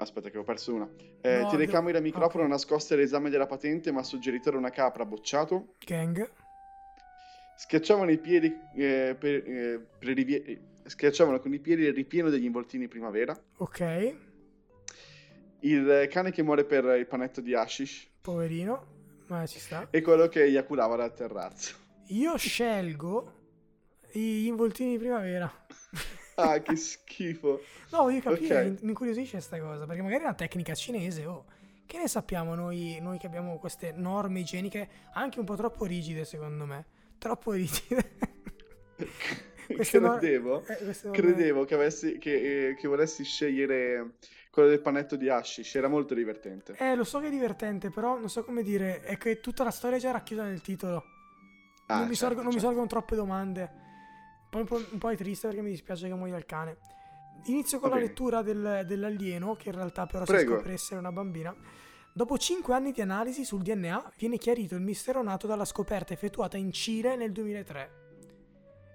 Aspetta 0.00 0.30
che 0.30 0.38
ho 0.38 0.42
perso 0.44 0.72
una. 0.74 0.88
Eh, 1.20 1.40
No, 1.42 1.50
telecamera 1.50 1.98
e 1.98 2.00
microfono 2.00 2.44
ok. 2.44 2.50
nascoste 2.50 2.94
all'esame 2.94 3.28
della 3.28 3.46
patente, 3.46 3.92
ma 3.92 4.02
suggeritore 4.02 4.56
una 4.56 4.70
capra 4.70 5.04
bocciato. 5.04 5.74
Gang. 5.84 6.30
Schiacciavano 7.56 8.10
i 8.10 8.18
piedi 8.18 8.46
eh, 8.76 9.14
per, 9.18 9.34
eh, 9.46 9.86
per 9.98 10.08
rivie- 10.14 10.68
Schiacciavano 10.84 11.38
con 11.38 11.52
i 11.52 11.58
piedi 11.58 11.82
il 11.82 11.92
ripieno 11.92 12.30
degli 12.30 12.44
involtini 12.44 12.88
primavera. 12.88 13.38
Ok. 13.58 14.14
il 15.62 16.06
cane 16.08 16.30
che 16.32 16.42
muore 16.42 16.64
per 16.64 16.84
il 16.98 17.06
panetto 17.06 17.42
di 17.42 17.54
hashish 17.54 18.08
Poverino, 18.22 18.86
ma 19.26 19.44
ci 19.46 19.58
sta. 19.58 19.88
e 19.90 20.00
quello 20.00 20.26
che 20.28 20.42
eiaculava 20.44 20.96
dal 20.96 21.12
terrazzo. 21.12 21.76
Io 22.06 22.34
scelgo 22.38 23.32
gli 24.10 24.46
involtini 24.46 24.92
di 24.92 24.98
primavera. 24.98 25.52
Ah, 26.54 26.58
che 26.60 26.76
schifo. 26.76 27.60
No, 27.90 28.02
voglio 28.02 28.20
capire, 28.20 28.70
Ok. 28.70 28.82
mi- 28.82 28.88
incuriosisce 28.90 29.32
questa 29.32 29.60
cosa, 29.60 29.86
perché 29.86 30.02
magari 30.02 30.22
è 30.22 30.24
una 30.26 30.34
tecnica 30.34 30.74
cinese, 30.74 31.26
oh. 31.26 31.44
Che 31.86 31.98
ne 31.98 32.06
sappiamo 32.08 32.54
noi, 32.54 32.98
noi 33.00 33.18
che 33.18 33.26
abbiamo 33.26 33.58
queste 33.58 33.92
norme 33.92 34.40
igieniche 34.40 34.88
anche 35.14 35.40
un 35.40 35.44
po' 35.44 35.56
troppo 35.56 35.84
rigide, 35.84 36.24
secondo 36.24 36.64
me. 36.64 36.84
Troppo 37.18 37.52
rigide. 37.52 38.10
No- 39.70 40.18
credevo, 40.18 40.66
eh, 40.66 40.78
norme- 40.82 41.10
credevo 41.12 41.64
che, 41.64 41.74
avessi, 41.74 42.18
che, 42.18 42.70
eh, 42.70 42.74
che 42.74 42.88
volessi 42.88 43.22
scegliere 43.22 44.14
quello 44.50 44.68
del 44.68 44.80
panetto 44.80 45.14
di 45.14 45.28
hashish, 45.28 45.76
era 45.76 45.86
molto 45.86 46.12
divertente. 46.14 46.74
Eh, 46.76 46.96
lo 46.96 47.04
so 47.04 47.20
che 47.20 47.28
è 47.28 47.30
divertente, 47.30 47.88
però 47.90 48.18
non 48.18 48.28
so 48.28 48.42
come 48.44 48.64
dire, 48.64 49.00
è 49.02 49.16
che 49.16 49.38
tutta 49.40 49.62
la 49.62 49.70
storia 49.70 49.96
è 49.96 50.00
già 50.00 50.10
racchiusa 50.10 50.42
nel 50.42 50.60
titolo. 50.60 51.04
Ah, 51.86 51.98
non, 51.98 52.08
mi 52.08 52.14
certo, 52.16 52.34
sorgo- 52.34 52.42
non 52.42 52.46
mi 52.46 52.52
certo. 52.52 52.66
sorgono 52.66 52.86
troppe 52.88 53.14
domande. 53.14 53.70
Poi 54.50 54.60
un 54.62 54.66
po', 54.66 54.80
un 54.90 54.98
po' 54.98 55.10
è 55.10 55.16
triste 55.16 55.46
perché 55.46 55.62
mi 55.62 55.70
dispiace 55.70 56.08
che 56.08 56.14
muoia 56.14 56.36
il 56.36 56.44
cane. 56.44 56.76
Inizio 57.44 57.78
con 57.78 57.88
Va 57.88 57.94
la 57.94 58.00
bene. 58.00 58.08
lettura 58.12 58.42
del- 58.42 58.82
dell'alieno, 58.86 59.54
che 59.54 59.68
in 59.70 59.76
realtà 59.76 60.06
però 60.06 60.24
si 60.24 60.32
Prego. 60.32 60.54
scopre 60.56 60.72
essere 60.72 60.98
una 60.98 61.12
bambina. 61.12 61.54
Dopo 62.12 62.36
5 62.36 62.74
anni 62.74 62.90
di 62.92 63.00
analisi 63.00 63.44
sul 63.44 63.62
DNA, 63.62 64.12
viene 64.18 64.36
chiarito 64.36 64.74
il 64.74 64.82
mistero 64.82 65.22
nato 65.22 65.46
dalla 65.46 65.64
scoperta 65.64 66.12
effettuata 66.12 66.56
in 66.56 66.72
Cile 66.72 67.14
nel 67.16 67.30
2003. 67.32 67.98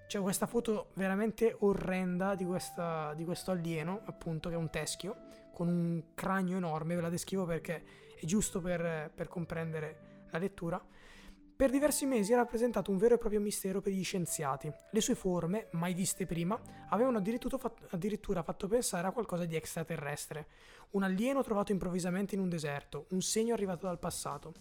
C'è 0.08 0.20
questa 0.20 0.46
foto 0.46 0.90
veramente 0.96 1.56
orrenda 1.60 2.36
di, 2.36 2.46
questa- 2.46 3.14
di 3.16 3.24
questo 3.24 3.52
alieno, 3.52 4.02
appunto, 4.06 4.50
che 4.50 4.56
è 4.56 4.58
un 4.58 4.70
teschio, 4.70 5.16
con 5.54 5.68
un 5.70 6.04
cranio 6.14 6.58
enorme, 6.58 6.96
ve 6.96 7.02
la 7.02 7.10
descrivo 7.10 7.46
perché 7.46 7.84
è 8.20 8.26
giusto 8.26 8.60
per, 8.60 9.10
per 9.16 9.28
comprendere 9.30 10.28
la 10.30 10.38
lettura. 10.38 10.80
Per 11.56 11.70
diversi 11.70 12.06
mesi 12.06 12.34
ha 12.34 12.36
rappresentato 12.36 12.92
un 12.92 12.98
vero 12.98 13.16
e 13.16 13.18
proprio 13.18 13.40
mistero 13.40 13.80
per 13.80 13.94
gli 13.94 14.04
scienziati. 14.04 14.70
Le 14.92 15.00
sue 15.00 15.16
forme, 15.16 15.70
mai 15.72 15.94
viste 15.94 16.26
prima, 16.26 16.60
avevano 16.90 17.18
addirittura 17.18 18.44
fatto, 18.44 18.68
pensare 18.68 19.08
a 19.08 19.12
qualcosa 19.12 19.46
di 19.46 19.56
extraterrestre. 19.56 20.48
Un 20.92 21.04
alieno 21.04 21.42
trovato 21.44 21.72
improvvisamente 21.72 22.36
in 22.36 22.42
un 22.42 22.50
deserto, 22.50 23.06
un 23.12 23.22
segno 23.22 23.54
arrivato 23.54 23.86
dal 23.86 24.00
passato. 24.00 24.54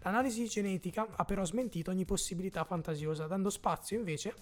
L'analisi 0.00 0.44
genetica 0.46 1.06
ha 1.14 1.24
però 1.24 1.44
smentito 1.44 1.92
ogni 1.92 2.04
possibilità 2.04 2.64
fantasiosa, 2.64 3.28
dando 3.28 3.48
spazio 3.48 3.96
invece 3.96 4.34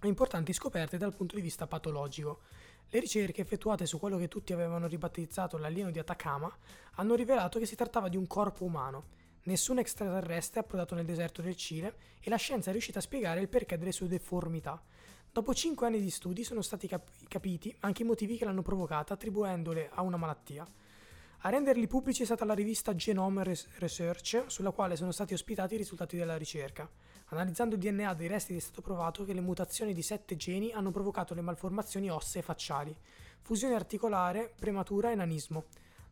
a 0.00 0.08
importanti 0.08 0.52
scoperte 0.52 0.96
dal 0.96 1.14
punto 1.14 1.36
di 1.36 1.40
vista 1.40 1.68
patologico. 1.68 2.40
Le 2.88 2.98
ricerche 2.98 3.42
effettuate 3.42 3.86
su 3.86 4.00
quello 4.00 4.18
che 4.18 4.26
tutti 4.26 4.52
avevano 4.52 4.88
ribattezzato 4.88 5.56
l'alieno 5.56 5.92
di 5.92 6.00
Atacama 6.00 6.52
hanno 6.94 7.14
rivelato 7.14 7.60
che 7.60 7.66
si 7.66 7.76
trattava 7.76 8.08
di 8.08 8.16
un 8.16 8.26
corpo 8.26 8.64
umano. 8.64 9.17
Nessun 9.44 9.78
extraterrestre 9.78 10.60
è 10.60 10.62
approdato 10.64 10.94
nel 10.94 11.04
deserto 11.04 11.42
del 11.42 11.56
Cile 11.56 11.96
e 12.20 12.28
la 12.30 12.36
scienza 12.36 12.68
è 12.68 12.72
riuscita 12.72 12.98
a 12.98 13.02
spiegare 13.02 13.40
il 13.40 13.48
perché 13.48 13.78
delle 13.78 13.92
sue 13.92 14.08
deformità. 14.08 14.82
Dopo 15.30 15.54
5 15.54 15.86
anni 15.86 16.00
di 16.00 16.10
studi 16.10 16.42
sono 16.42 16.62
stati 16.62 16.88
cap- 16.88 17.10
capiti 17.28 17.74
anche 17.80 18.02
i 18.02 18.06
motivi 18.06 18.36
che 18.36 18.44
l'hanno 18.44 18.62
provocata 18.62 19.14
attribuendole 19.14 19.90
a 19.92 20.02
una 20.02 20.16
malattia. 20.16 20.66
A 21.42 21.50
renderli 21.50 21.86
pubblici 21.86 22.22
è 22.22 22.24
stata 22.24 22.44
la 22.44 22.54
rivista 22.54 22.96
Genome 22.96 23.44
Res- 23.44 23.68
Research, 23.78 24.44
sulla 24.48 24.72
quale 24.72 24.96
sono 24.96 25.12
stati 25.12 25.34
ospitati 25.34 25.74
i 25.74 25.76
risultati 25.76 26.16
della 26.16 26.36
ricerca. 26.36 26.90
Analizzando 27.26 27.76
il 27.76 27.80
DNA 27.80 28.14
dei 28.14 28.26
resti 28.26 28.56
è 28.56 28.58
stato 28.58 28.80
provato 28.80 29.24
che 29.24 29.34
le 29.34 29.40
mutazioni 29.40 29.92
di 29.92 30.02
sette 30.02 30.36
geni 30.36 30.72
hanno 30.72 30.90
provocato 30.90 31.34
le 31.34 31.42
malformazioni 31.42 32.10
ossee 32.10 32.42
facciali, 32.42 32.96
fusione 33.42 33.74
articolare, 33.74 34.52
prematura 34.58 35.12
e 35.12 35.14
nanismo. 35.14 35.66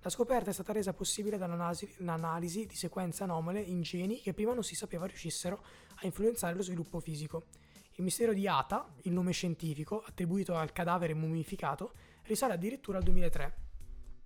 La 0.06 0.12
scoperta 0.12 0.50
è 0.50 0.52
stata 0.52 0.72
resa 0.72 0.92
possibile 0.92 1.36
dall'analisi 1.36 2.64
di 2.64 2.76
sequenze 2.76 3.24
anomale 3.24 3.60
in 3.60 3.82
geni 3.82 4.20
che 4.20 4.34
prima 4.34 4.54
non 4.54 4.62
si 4.62 4.76
sapeva 4.76 5.04
riuscissero 5.04 5.64
a 5.96 6.06
influenzare 6.06 6.54
lo 6.54 6.62
sviluppo 6.62 7.00
fisico. 7.00 7.46
Il 7.94 8.04
mistero 8.04 8.32
di 8.32 8.46
Ata, 8.46 8.88
il 9.02 9.12
nome 9.12 9.32
scientifico 9.32 10.04
attribuito 10.06 10.54
al 10.54 10.70
cadavere 10.70 11.12
mummificato, 11.12 11.94
risale 12.22 12.52
addirittura 12.52 12.98
al 12.98 13.02
2003. 13.02 13.56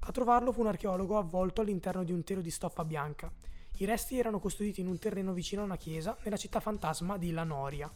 A 0.00 0.12
trovarlo 0.12 0.52
fu 0.52 0.60
un 0.60 0.66
archeologo 0.66 1.16
avvolto 1.16 1.62
all'interno 1.62 2.04
di 2.04 2.12
un 2.12 2.24
telo 2.24 2.42
di 2.42 2.50
stoffa 2.50 2.84
bianca. 2.84 3.32
I 3.78 3.86
resti 3.86 4.18
erano 4.18 4.38
custoditi 4.38 4.82
in 4.82 4.86
un 4.86 4.98
terreno 4.98 5.32
vicino 5.32 5.62
a 5.62 5.64
una 5.64 5.78
chiesa 5.78 6.14
nella 6.24 6.36
città 6.36 6.60
fantasma 6.60 7.16
di 7.16 7.30
La 7.30 7.44
Noria. 7.44 7.90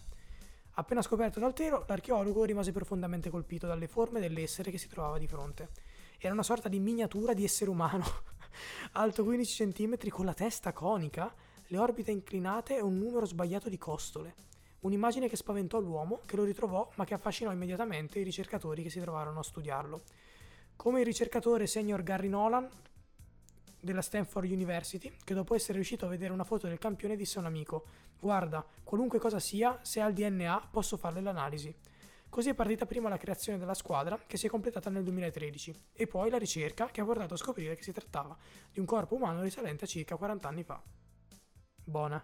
Appena 0.76 1.02
scoperto 1.02 1.38
dal 1.38 1.52
telo, 1.52 1.84
l'archeologo 1.86 2.44
rimase 2.44 2.72
profondamente 2.72 3.28
colpito 3.28 3.66
dalle 3.66 3.88
forme 3.88 4.20
dell'essere 4.20 4.70
che 4.70 4.78
si 4.78 4.88
trovava 4.88 5.18
di 5.18 5.26
fronte. 5.26 5.68
Era 6.24 6.32
una 6.32 6.42
sorta 6.42 6.70
di 6.70 6.80
miniatura 6.80 7.34
di 7.34 7.44
essere 7.44 7.68
umano, 7.68 8.02
alto 8.92 9.24
15 9.24 9.70
cm 9.70 10.08
con 10.08 10.24
la 10.24 10.32
testa 10.32 10.72
conica, 10.72 11.30
le 11.66 11.76
orbite 11.76 12.12
inclinate 12.12 12.78
e 12.78 12.80
un 12.80 12.96
numero 12.96 13.26
sbagliato 13.26 13.68
di 13.68 13.76
costole. 13.76 14.34
Un'immagine 14.80 15.28
che 15.28 15.36
spaventò 15.36 15.80
l'uomo, 15.80 16.22
che 16.24 16.36
lo 16.36 16.44
ritrovò, 16.44 16.90
ma 16.94 17.04
che 17.04 17.12
affascinò 17.12 17.52
immediatamente 17.52 18.20
i 18.20 18.22
ricercatori 18.22 18.82
che 18.82 18.88
si 18.88 19.00
trovarono 19.00 19.40
a 19.40 19.42
studiarlo. 19.42 20.00
Come 20.76 21.00
il 21.00 21.04
ricercatore 21.04 21.66
senior 21.66 22.02
Gary 22.02 22.28
Nolan 22.28 22.70
della 23.78 24.00
Stanford 24.00 24.50
University, 24.50 25.12
che 25.24 25.34
dopo 25.34 25.54
essere 25.54 25.74
riuscito 25.74 26.06
a 26.06 26.08
vedere 26.08 26.32
una 26.32 26.44
foto 26.44 26.66
del 26.66 26.78
campione 26.78 27.16
disse 27.16 27.36
a 27.36 27.42
un 27.42 27.48
amico: 27.48 27.84
Guarda, 28.18 28.66
qualunque 28.82 29.18
cosa 29.18 29.40
sia, 29.40 29.78
se 29.82 30.00
ha 30.00 30.06
il 30.06 30.14
DNA 30.14 30.68
posso 30.70 30.96
farle 30.96 31.20
l'analisi. 31.20 31.92
Così 32.34 32.48
è 32.48 32.54
partita 32.54 32.84
prima 32.84 33.08
la 33.08 33.16
creazione 33.16 33.58
della 33.58 33.74
squadra, 33.74 34.20
che 34.26 34.36
si 34.36 34.46
è 34.46 34.48
completata 34.48 34.90
nel 34.90 35.04
2013, 35.04 35.72
e 35.92 36.08
poi 36.08 36.30
la 36.30 36.36
ricerca 36.36 36.86
che 36.86 37.00
ha 37.00 37.04
portato 37.04 37.34
a 37.34 37.36
scoprire 37.36 37.76
che 37.76 37.84
si 37.84 37.92
trattava 37.92 38.36
di 38.72 38.80
un 38.80 38.86
corpo 38.86 39.14
umano 39.14 39.40
risalente 39.40 39.84
a 39.84 39.86
circa 39.86 40.16
40 40.16 40.48
anni 40.48 40.64
fa. 40.64 40.82
Buona. 41.84 42.20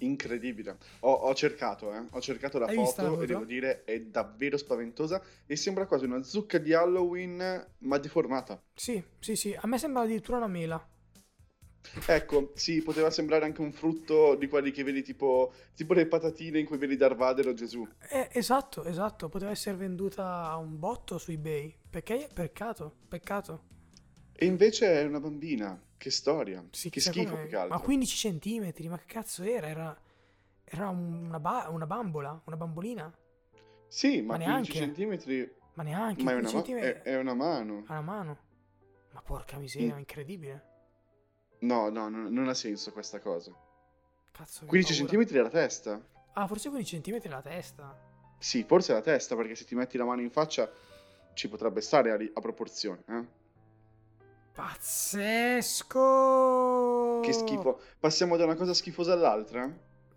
Incredibile. 0.00 0.76
Ho, 1.00 1.12
ho 1.12 1.34
cercato, 1.34 1.94
eh. 1.94 2.04
Ho 2.10 2.20
cercato 2.20 2.58
la 2.58 2.66
Hai 2.66 2.76
visto 2.76 3.00
la 3.00 3.08
foto 3.08 3.22
e 3.22 3.26
foto? 3.26 3.38
devo 3.38 3.44
dire 3.46 3.84
è 3.84 3.98
davvero 4.02 4.58
spaventosa 4.58 5.22
e 5.46 5.56
sembra 5.56 5.86
quasi 5.86 6.04
una 6.04 6.22
zucca 6.22 6.58
di 6.58 6.74
Halloween 6.74 7.66
ma 7.78 7.96
deformata. 7.96 8.62
Sì, 8.74 9.02
sì, 9.18 9.34
sì, 9.34 9.56
a 9.58 9.66
me 9.66 9.78
sembra 9.78 10.02
addirittura 10.02 10.36
una 10.36 10.46
mela. 10.46 10.86
Ecco, 12.06 12.52
sì, 12.54 12.82
poteva 12.82 13.10
sembrare 13.10 13.44
anche 13.44 13.60
un 13.60 13.72
frutto 13.72 14.34
di 14.36 14.48
quelli 14.48 14.70
che 14.70 14.82
vedi 14.84 15.02
tipo, 15.02 15.52
tipo 15.74 15.92
le 15.94 16.06
patatine 16.06 16.58
in 16.58 16.66
cui 16.66 16.78
vedi 16.78 16.96
Darth 16.96 17.16
Vader 17.16 17.48
o 17.48 17.54
Gesù. 17.54 17.86
Eh, 18.10 18.28
esatto, 18.32 18.84
esatto, 18.84 19.28
poteva 19.28 19.50
essere 19.50 19.76
venduta 19.76 20.48
a 20.48 20.56
un 20.56 20.78
botto 20.78 21.18
su 21.18 21.30
eBay. 21.30 21.74
Perché? 21.88 22.28
Peccato, 22.32 22.96
peccato. 23.08 23.62
E 24.32 24.44
invece 24.46 25.00
è 25.00 25.04
una 25.04 25.20
bambina. 25.20 25.80
Che 25.98 26.10
storia. 26.10 26.62
Sì, 26.72 26.90
che 26.90 26.98
chissà 27.00 27.10
schifo 27.10 27.36
più 27.36 27.48
che 27.48 27.56
altro. 27.56 27.74
Ma 27.78 27.82
15 27.82 28.16
centimetri, 28.16 28.86
ma 28.86 28.98
che 28.98 29.06
cazzo 29.06 29.42
era? 29.42 29.66
Era, 29.66 29.98
era 30.62 30.88
una, 30.90 31.40
ba- 31.40 31.68
una 31.70 31.86
bambola, 31.86 32.38
una 32.44 32.56
bambolina. 32.56 33.10
Sì, 33.88 34.20
ma, 34.20 34.36
Ma 34.36 34.44
15 34.44 34.50
neanche. 34.50 34.72
centimetri... 34.72 35.54
Ma 35.72 35.82
neanche 35.82 36.22
Ma 36.22 36.32
è 36.32 36.34
15 36.34 36.36
una, 36.36 36.42
ma- 36.42 36.52
centimetri. 36.52 37.00
è, 37.00 37.14
è 37.14 37.18
una 37.18 37.34
mano. 37.34 37.84
a 37.86 37.92
una 37.92 38.00
mano. 38.02 38.38
Ma 39.12 39.22
porca 39.22 39.56
miseria, 39.56 39.94
Mm. 39.94 39.98
incredibile. 40.00 40.65
No, 41.60 41.88
no, 41.88 42.08
non, 42.08 42.32
non 42.32 42.48
ha 42.48 42.54
senso 42.54 42.92
questa 42.92 43.18
cosa. 43.20 43.52
Cazzo, 44.32 44.60
che 44.60 44.66
15 44.66 44.92
paura. 44.92 45.08
centimetri 45.08 45.38
è 45.38 45.42
la 45.42 45.48
testa. 45.48 46.04
Ah, 46.34 46.46
forse 46.46 46.68
15 46.68 46.94
centimetri 46.94 47.28
la 47.28 47.40
testa. 47.40 47.98
Sì, 48.38 48.64
forse 48.64 48.92
è 48.92 48.94
la 48.94 49.00
testa, 49.00 49.34
perché 49.36 49.54
se 49.54 49.64
ti 49.64 49.74
metti 49.74 49.96
la 49.96 50.04
mano 50.04 50.20
in 50.20 50.30
faccia 50.30 50.70
ci 51.34 51.48
potrebbe 51.48 51.80
stare 51.80 52.10
a, 52.12 52.18
a 52.34 52.40
proporzione. 52.40 53.02
Eh? 53.08 53.24
Pazzesco! 55.86 57.20
Che 57.22 57.32
schifo. 57.32 57.80
Passiamo 57.98 58.36
da 58.36 58.44
una 58.44 58.54
cosa 58.54 58.74
schifosa 58.74 59.12
all'altra? 59.12 59.70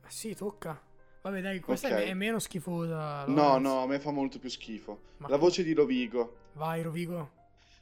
Sì, 0.07 0.33
tocca. 0.35 0.79
Vabbè, 1.21 1.41
dai, 1.41 1.59
questa 1.59 1.87
Ok. 1.87 1.93
è, 1.93 2.05
è 2.07 2.13
meno 2.13 2.39
schifosa. 2.39 3.25
No, 3.25 3.33
Lorenzo. 3.35 3.57
no, 3.59 3.81
a 3.83 3.87
me 3.87 3.99
fa 3.99 4.11
molto 4.11 4.39
più 4.39 4.49
schifo. 4.49 5.01
Ma- 5.17 5.27
La 5.29 5.37
voce 5.37 5.63
di 5.63 5.73
Rovigo. 5.73 6.35
Vai, 6.53 6.81
Rovigo. 6.81 7.31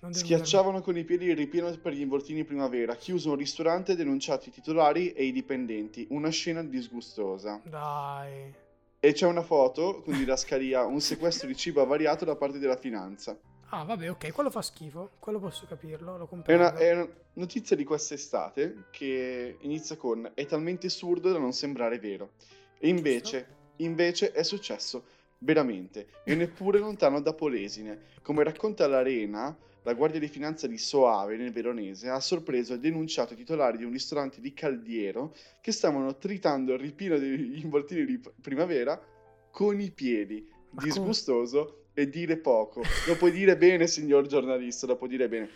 Schiacciavano 0.10 0.82
con 0.82 0.96
i 0.98 1.04
piedi 1.04 1.26
il 1.26 1.36
ripieno 1.36 1.70
per 1.78 1.94
gli 1.94 2.02
involtini 2.02 2.44
primavera. 2.44 2.96
Chiuso 2.96 3.32
un 3.32 3.36
ristorante, 3.36 3.96
denunciati 3.96 4.50
i 4.50 4.52
titolari 4.52 5.12
e 5.14 5.26
i 5.26 5.32
dipendenti. 5.32 6.06
Una 6.12 6.30
scena 6.30 6.64
disgustosa. 6.64 7.60
Dai. 7.64 8.54
E 9.00 9.14
c'è 9.14 9.26
una 9.26 9.42
foto 9.42 10.02
con 10.04 10.16
didascalia, 10.16 10.86
un 10.86 11.02
sequestro 11.02 11.48
di 11.48 11.56
cibo 11.56 11.82
avariato 11.82 12.26
da 12.26 12.36
parte 12.36 12.60
della 12.60 12.78
finanza. 12.78 13.38
Ah, 13.70 13.84
vabbè, 13.84 14.10
ok, 14.12 14.32
quello 14.32 14.50
fa 14.50 14.62
schifo. 14.62 15.12
Quello 15.20 15.40
posso 15.40 15.66
capirlo, 15.68 16.18
lo 16.18 16.26
È 16.26 16.28
comprendo. 16.28 16.64
una, 16.64 16.76
è 16.78 16.94
una 16.94 17.08
notizia 17.34 17.76
di 17.76 17.84
quest'estate 17.84 18.86
che 18.92 19.58
inizia 19.62 19.98
con 19.98 20.30
è 20.34 20.46
talmente 20.46 20.88
assurdo 20.88 21.32
da 21.32 21.40
non 21.40 21.54
sembrare 21.54 22.00
vero. 22.00 22.32
E 22.78 22.88
invece, 22.88 23.48
invece 23.78 24.32
è 24.32 24.44
successo 24.44 25.04
veramente, 25.40 26.08
e 26.24 26.36
neppure 26.36 26.80
lontano 26.80 27.20
da 27.20 27.34
Polesine. 27.34 28.00
Come 28.22 28.44
racconta 28.44 28.88
l'Arena, 28.88 29.56
la 29.88 29.94
Guardia 29.94 30.20
di 30.20 30.28
Finanza 30.28 30.68
di 30.68 30.78
Soave, 30.78 31.38
nel 31.38 31.54
Veronese, 31.54 32.10
ha 32.10 32.20
sorpreso 32.20 32.74
e 32.74 32.80
denunciato 32.80 33.32
i 33.32 33.38
titolari 33.38 33.78
di 33.78 33.86
un 33.86 33.94
ristorante 33.94 34.42
di 34.42 34.54
Caldiero 34.54 35.34
che 35.62 35.72
stavano 35.72 36.18
tritando 36.18 36.74
il 36.74 36.80
ripieno 36.80 37.18
degli 37.18 37.62
involtini 37.64 38.04
di 38.04 38.20
primavera 38.42 39.02
con 39.50 39.80
i 39.80 39.90
piedi. 39.92 40.46
Ma 40.72 40.82
come? 40.82 40.92
Disgustoso 40.92 41.86
e 41.94 42.10
dire 42.10 42.36
poco. 42.36 42.84
Lo 43.08 43.16
puoi 43.16 43.32
dire 43.32 43.56
bene, 43.56 43.88
signor 43.88 44.28
giornalista, 44.28 44.88
lo 44.88 44.98
puoi 44.98 45.08
dire 45.08 45.30
bene. 45.30 45.50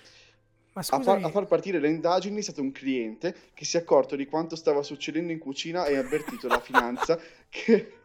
Ma 0.71 0.81
A 0.87 1.01
far, 1.01 1.21
a 1.21 1.29
far 1.29 1.45
partire 1.45 1.81
le 1.81 1.89
indagini 1.89 2.37
è 2.37 2.41
stato 2.41 2.61
un 2.61 2.71
cliente 2.71 3.35
che 3.53 3.65
si 3.65 3.75
è 3.75 3.81
accorto 3.81 4.15
di 4.15 4.25
quanto 4.27 4.55
stava 4.55 4.81
succedendo 4.81 5.33
in 5.33 5.39
cucina 5.39 5.87
e 5.87 5.97
ha 5.97 5.99
avvertito 5.99 6.47
la 6.47 6.61
finanza 6.61 7.19
che 7.49 8.00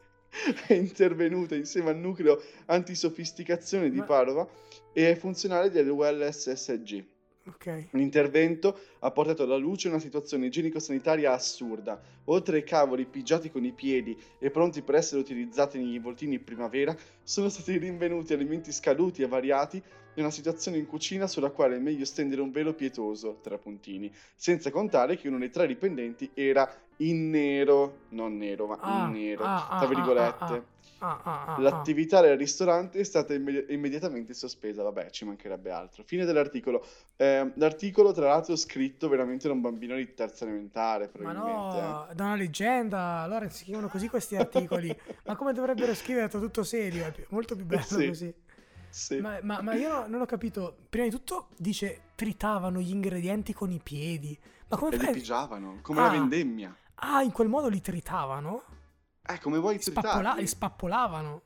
è 0.67 0.73
intervenuta 0.75 1.55
insieme 1.55 1.91
al 1.91 1.97
nucleo 1.97 2.41
antisofisticazione 2.67 3.91
di 3.91 3.99
ma... 3.99 4.05
Padova 4.05 4.49
e 4.93 5.07
ai 5.07 5.17
funzionari 5.17 5.71
dell'ULSSG. 5.71 7.05
Ok. 7.49 7.89
L'intervento 7.91 8.77
ha 8.99 9.11
portato 9.13 9.45
alla 9.45 9.57
luce 9.57 9.87
una 9.87 10.01
situazione 10.01 10.47
igienico-sanitaria 10.47 11.33
assurda. 11.33 12.01
Oltre 12.25 12.57
ai 12.57 12.65
cavoli 12.65 13.07
pigiati 13.07 13.53
con 13.53 13.65
i 13.65 13.71
piedi 13.71 14.19
e 14.41 14.51
pronti 14.51 14.83
per 14.83 14.97
essere 14.97 15.21
utilizzati 15.21 15.79
negli 15.79 15.95
involtini 15.95 16.41
primavera, 16.41 16.97
sono 17.23 17.49
stati 17.49 17.79
rinvenuti 17.79 18.33
alimenti 18.33 18.73
scaduti 18.73 19.23
e 19.23 19.29
variati 19.29 19.77
in 19.77 20.23
una 20.23 20.33
situazione 20.33 20.79
in 20.79 20.87
cucina 20.87 21.29
sulla 21.29 21.51
quale 21.51 21.77
è 21.77 21.79
meglio 21.79 22.05
stendere 22.05 22.41
un 22.41 22.51
velo 22.51 22.75
pietoso, 22.75 23.39
tra 23.43 23.59
puntini, 23.59 24.13
senza 24.35 24.71
contare 24.71 25.17
che 25.17 25.29
uno 25.29 25.39
dei 25.39 25.51
tre 25.51 25.69
dipendenti 25.69 26.31
era 26.35 26.69
in 26.99 27.31
nero, 27.31 28.07
non 28.11 28.37
nero, 28.37 28.67
ma 28.67 28.79
in 28.85 29.11
Ah, 29.11 29.11
nero, 29.11 29.45
ah, 29.45 29.67
tra 29.75 29.87
ah, 29.87 30.11
ah, 30.17 30.37
ah, 30.41 30.61
virgolette. 30.61 30.67
ah, 31.01 31.21
ah. 31.25 31.61
L'attività 31.61 32.21
del 32.21 32.37
ristorante 32.37 32.99
è 33.01 33.03
stata 33.05 33.33
immedi- 33.35 33.73
immediatamente 33.73 34.35
sospesa, 34.35 34.83
vabbè, 34.83 35.11
ci 35.11 35.25
mancherebbe 35.25 35.71
altro. 35.71 36.03
Fine 36.05 36.25
dell'articolo. 36.27 36.85
Eh, 37.17 37.53
l'articolo, 37.57 38.13
tra 38.13 38.27
l'altro, 38.29 38.57
scritto 38.57 39.09
veramente 39.09 39.49
da 39.49 39.55
un 39.55 39.61
bambino 39.63 39.97
di 39.97 40.13
terza 40.15 40.45
elementare, 40.45 41.09
Ma 41.19 41.33
no, 41.33 42.09
da 42.15 42.25
una 42.25 42.35
leggenda, 42.37 43.21
allora 43.23 43.49
si 43.49 43.65
scrivono 43.65 43.89
così 43.89 44.09
questi 44.09 44.37
articoli. 44.37 44.97
Ma 45.25 45.35
come 45.35 45.53
dovrebbero 45.55 45.95
scrivere 45.95 46.29
tutto 46.29 46.63
serio? 46.63 47.07
È 47.07 47.27
molto 47.31 47.57
più 47.57 47.65
bello 47.65 47.85
Sì, 47.87 48.03
così. 48.03 48.33
sì. 48.89 49.17
Ma, 49.17 49.39
ma- 49.43 49.63
ma 49.63 49.75
io 49.75 49.89
no- 49.89 50.07
non 50.07 50.21
ho 50.21 50.27
capito. 50.27 50.77
Prima 50.91 51.07
di 51.07 51.11
tutto 51.11 51.49
dice 51.57 52.03
tritavano 52.15 52.81
gli 52.81 52.91
ingredienti 52.91 53.55
con 53.55 53.71
i 53.73 53.81
piedi. 53.83 54.39
Ma 54.69 54.77
come 54.77 54.91
E 54.91 54.97
li 54.97 55.05
fai? 55.05 55.13
pigiavano, 55.13 55.79
come 55.81 56.01
la 56.01 56.09
Ah, 56.09 56.11
vendemmia. 56.11 56.77
Ah, 56.97 57.23
in 57.23 57.33
quel 57.33 57.49
modo 57.49 57.69
li 57.69 57.81
tritavano? 57.81 58.63
Eh, 59.23 59.39
come 59.41 59.59
vuoi 59.59 59.79
Spappola- 59.79 60.35
li 60.35 60.45
tritarli? 60.45 60.47
spappolavano. 60.47 61.43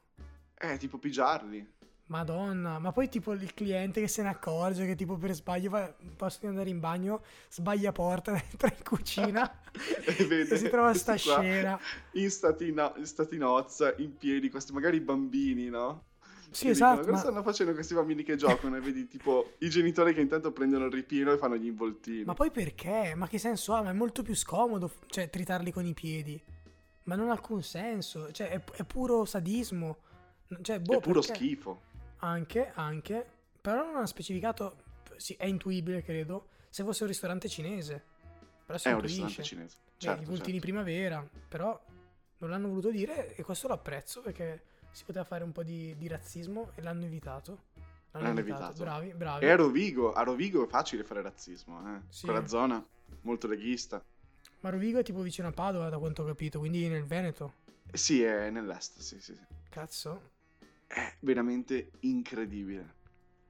Eh, 0.54 0.76
tipo 0.78 0.98
pigiarli. 0.98 1.66
Madonna, 2.06 2.78
ma 2.80 2.90
poi 2.90 3.08
tipo 3.08 3.32
il 3.32 3.54
cliente 3.54 4.00
che 4.00 4.08
se 4.08 4.22
ne 4.22 4.28
accorge 4.30 4.84
che 4.84 4.96
tipo 4.96 5.16
per 5.16 5.32
sbaglio 5.32 5.70
va, 5.70 5.94
posso 6.16 6.44
andare 6.48 6.68
in 6.68 6.80
bagno, 6.80 7.22
sbaglia 7.48 7.92
porta, 7.92 8.32
entra 8.50 8.68
in 8.76 8.82
cucina 8.82 9.48
E 10.06 10.24
e 10.48 10.56
vede 10.56 10.56
si 10.56 10.68
trova 10.68 10.92
sta 10.94 11.16
qua 11.18 11.42
scena. 11.42 11.80
in, 12.12 12.30
statina- 12.30 12.92
in 12.96 13.06
statinozza, 13.06 13.94
in 13.98 14.16
piedi, 14.16 14.50
questi 14.50 14.72
magari 14.72 15.00
bambini, 15.00 15.68
no? 15.68 16.06
Sì, 16.50 16.66
Che 16.66 16.72
dicono, 16.72 16.90
esatto, 16.92 17.00
cosa 17.00 17.12
ma, 17.12 17.18
stanno 17.18 17.42
facendo 17.42 17.72
questi 17.74 17.94
bambini 17.94 18.22
che 18.24 18.36
giocano? 18.36 18.76
E 18.76 18.80
vedi 18.80 19.06
tipo 19.06 19.52
i 19.58 19.70
genitori 19.70 20.12
che 20.14 20.20
intanto 20.20 20.52
prendono 20.52 20.86
il 20.86 20.92
ripieno 20.92 21.32
e 21.32 21.38
fanno 21.38 21.56
gli 21.56 21.66
involtini. 21.66 22.24
ma 22.24 22.34
poi 22.34 22.50
perché? 22.50 23.14
Ma 23.14 23.28
che 23.28 23.38
senso 23.38 23.72
ha? 23.74 23.82
Ma 23.82 23.90
è 23.90 23.92
molto 23.92 24.22
più 24.22 24.34
scomodo, 24.34 24.90
cioè, 25.06 25.30
tritarli 25.30 25.70
con 25.72 25.86
i 25.86 25.94
piedi. 25.94 26.40
Ma 27.04 27.14
non 27.14 27.28
ha 27.28 27.32
alcun 27.32 27.62
senso, 27.62 28.30
cioè, 28.32 28.48
è, 28.50 28.62
è 28.72 28.84
puro 28.84 29.24
sadismo. 29.24 29.98
Cioè, 30.62 30.80
boh, 30.80 30.98
È 30.98 31.00
puro 31.00 31.20
perché? 31.20 31.34
schifo. 31.36 31.80
Anche, 32.18 32.72
anche, 32.74 33.24
però 33.60 33.84
non 33.84 34.02
ha 34.02 34.06
specificato, 34.06 34.76
sì, 35.16 35.34
è 35.34 35.46
intuibile, 35.46 36.02
credo, 36.02 36.48
se 36.68 36.82
fosse 36.84 37.02
un 37.04 37.08
ristorante 37.08 37.48
cinese. 37.48 38.02
Però 38.66 38.76
si 38.78 38.88
È 38.88 38.92
un 38.92 39.00
ristorante 39.00 39.42
cinese. 39.42 39.76
Beh, 39.84 39.90
Certo, 40.06 40.22
i 40.22 40.24
voltini 40.26 40.52
certo. 40.52 40.60
primavera, 40.60 41.28
però 41.48 41.80
non 42.38 42.50
l'hanno 42.50 42.68
voluto 42.68 42.90
dire 42.90 43.34
e 43.34 43.42
questo 43.42 43.68
lo 43.68 43.74
apprezzo 43.74 44.20
perché 44.22 44.62
si 44.92 45.04
poteva 45.04 45.24
fare 45.24 45.44
un 45.44 45.52
po' 45.52 45.62
di, 45.62 45.94
di 45.96 46.08
razzismo 46.08 46.72
e 46.74 46.82
l'hanno 46.82 47.04
evitato. 47.04 47.58
L'hanno 48.12 48.26
L'hanno 48.26 48.40
evitato. 48.40 48.64
evitato. 48.64 48.82
Bravi, 48.84 49.12
bravi. 49.14 49.44
E 49.44 49.50
a 49.50 49.56
Rovigo, 49.56 50.12
a 50.12 50.22
Rovigo 50.22 50.64
è 50.64 50.68
facile 50.68 51.04
fare 51.04 51.22
razzismo, 51.22 51.96
eh. 51.96 52.00
Sì. 52.08 52.24
Quella 52.26 52.46
zona 52.46 52.84
molto 53.22 53.46
leghista. 53.46 54.02
Ma 54.60 54.70
Rovigo 54.70 54.98
è 54.98 55.02
tipo 55.02 55.20
vicino 55.20 55.48
a 55.48 55.52
Padova, 55.52 55.88
da 55.88 55.98
quanto 55.98 56.22
ho 56.22 56.26
capito, 56.26 56.58
quindi 56.58 56.88
nel 56.88 57.04
Veneto. 57.04 57.54
Sì, 57.92 58.22
è 58.22 58.50
nell'est, 58.50 58.98
sì, 58.98 59.20
sì, 59.20 59.34
sì. 59.34 59.40
Cazzo. 59.68 60.30
È 60.86 61.14
veramente 61.20 61.92
incredibile. 62.00 62.98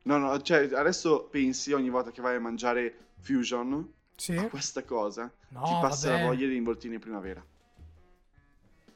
No, 0.03 0.19
no, 0.19 0.41
cioè, 0.41 0.71
adesso 0.75 1.25
pensi 1.31 1.73
ogni 1.73 1.89
volta 1.91 2.11
che 2.11 2.21
vai 2.23 2.37
a 2.37 2.41
mangiare 2.41 3.09
fusion 3.19 3.93
Sì? 4.17 4.37
a 4.37 4.49
questa 4.49 4.85
cosa, 4.85 5.31
No, 5.49 5.63
ti 5.65 5.73
passa 5.81 6.11
vabbè. 6.11 6.21
la 6.21 6.27
voglia 6.27 6.47
di 6.47 6.57
involtini 6.57 6.99
primavera. 6.99 7.45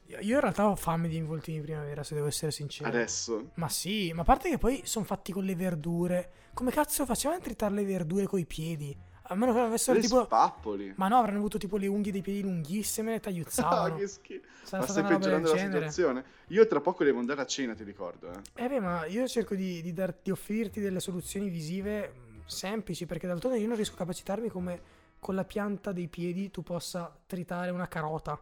Io 0.07 0.35
in 0.35 0.39
realtà 0.39 0.67
ho 0.69 0.75
fame 0.75 1.07
di 1.07 1.15
involtini 1.17 1.61
primavera, 1.61 2.03
se 2.03 2.13
devo 2.15 2.27
essere 2.27 2.51
sincero. 2.51 2.89
Adesso, 2.89 3.51
Ma 3.55 3.69
sì, 3.69 4.11
ma 4.13 4.21
a 4.21 4.25
parte 4.25 4.49
che 4.49 4.57
poi 4.57 4.81
sono 4.85 5.03
fatti 5.05 5.31
con 5.31 5.43
le 5.43 5.55
verdure. 5.55 6.31
Come 6.53 6.71
cazzo 6.71 7.05
facevano 7.05 7.39
a 7.39 7.43
tritare 7.43 7.73
le 7.73 7.83
verdure 7.83 8.27
coi 8.27 8.45
piedi? 8.45 8.95
A 9.27 9.35
meno 9.35 9.53
che 9.53 9.59
avessero 9.59 9.95
le 9.97 10.01
tipo... 10.03 10.23
spappoli. 10.25 10.93
Ma 10.97 11.07
no, 11.07 11.17
avranno 11.17 11.39
avuto 11.39 11.57
tipo 11.57 11.77
le 11.77 11.87
unghie 11.87 12.11
dei 12.11 12.21
piedi 12.21 12.41
lunghissime 12.41 13.13
e 13.13 13.15
Ah, 13.15 13.19
tagliuzzavano. 13.19 13.95
che 13.97 14.07
schifo. 14.07 14.45
Sarà 14.61 14.83
Ma 14.83 14.87
stai 14.87 15.03
peggiorando 15.03 15.49
la 15.49 15.55
genere. 15.55 15.89
situazione. 15.91 16.25
Io 16.49 16.67
tra 16.67 16.79
poco 16.81 17.03
devo 17.03 17.19
andare 17.19 17.41
a 17.41 17.45
cena, 17.45 17.73
ti 17.73 17.83
ricordo, 17.83 18.31
eh. 18.31 18.41
Eh 18.53 18.67
beh, 18.67 18.79
ma 18.79 19.05
io 19.05 19.27
cerco 19.27 19.55
di, 19.55 19.81
di 19.81 19.93
dar- 19.93 20.15
di 20.21 20.31
offrirti 20.31 20.79
delle 20.79 20.99
soluzioni 20.99 21.49
visive 21.49 22.09
mh, 22.09 22.41
semplici, 22.45 23.05
perché 23.05 23.27
d'altronde 23.27 23.59
io 23.59 23.67
non 23.67 23.75
riesco 23.75 23.95
a 23.95 23.97
capacitarmi 23.97 24.49
come 24.49 24.81
con 25.19 25.35
la 25.35 25.43
pianta 25.43 25.91
dei 25.91 26.07
piedi 26.07 26.51
tu 26.51 26.61
possa 26.61 27.15
tritare 27.25 27.71
una 27.71 27.87
carota. 27.87 28.39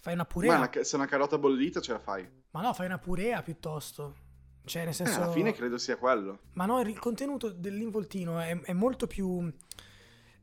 Fai 0.00 0.14
una 0.14 0.22
Ma 0.22 0.28
purea. 0.28 0.56
una 0.56 0.68
ca- 0.70 0.82
se 0.84 0.96
una 0.96 1.06
carota 1.06 1.38
bollita 1.38 1.80
ce 1.80 1.92
la 1.92 1.98
fai. 1.98 2.28
Ma 2.52 2.62
no, 2.62 2.72
fai 2.72 2.86
una 2.86 2.98
purea 2.98 3.42
piuttosto. 3.42 4.16
Cioè, 4.64 4.82
nel 4.82 4.90
Eh, 4.90 4.94
senso... 4.94 5.22
alla 5.22 5.32
fine 5.32 5.52
credo 5.52 5.78
sia 5.78 5.96
quello. 5.96 6.40
Ma 6.54 6.64
no, 6.66 6.80
il 6.80 6.98
contenuto 6.98 7.50
dell'involtino 7.50 8.38
è, 8.38 8.58
è 8.62 8.72
molto 8.72 9.06
più 9.06 9.52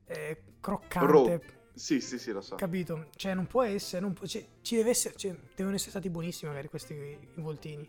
eh, 0.06 0.44
croccante. 0.60 1.12
Raw. 1.12 1.40
Sì, 1.74 2.02
sì, 2.02 2.18
sì, 2.18 2.32
lo 2.32 2.42
so. 2.42 2.56
Capito? 2.56 3.08
Cioè, 3.16 3.34
non 3.36 3.46
può 3.46 3.64
essere. 3.64 4.02
Non 4.02 4.14
può- 4.14 4.26
cioè, 4.26 4.46
ci 4.62 4.76
deve 4.76 4.90
essere. 4.92 5.16
Cioè, 5.16 5.36
devono 5.56 5.76
essere 5.76 5.92
stati 5.92 6.10
buonissimi, 6.10 6.50
magari, 6.50 6.70
questi 6.70 7.18
involtini. 7.36 7.88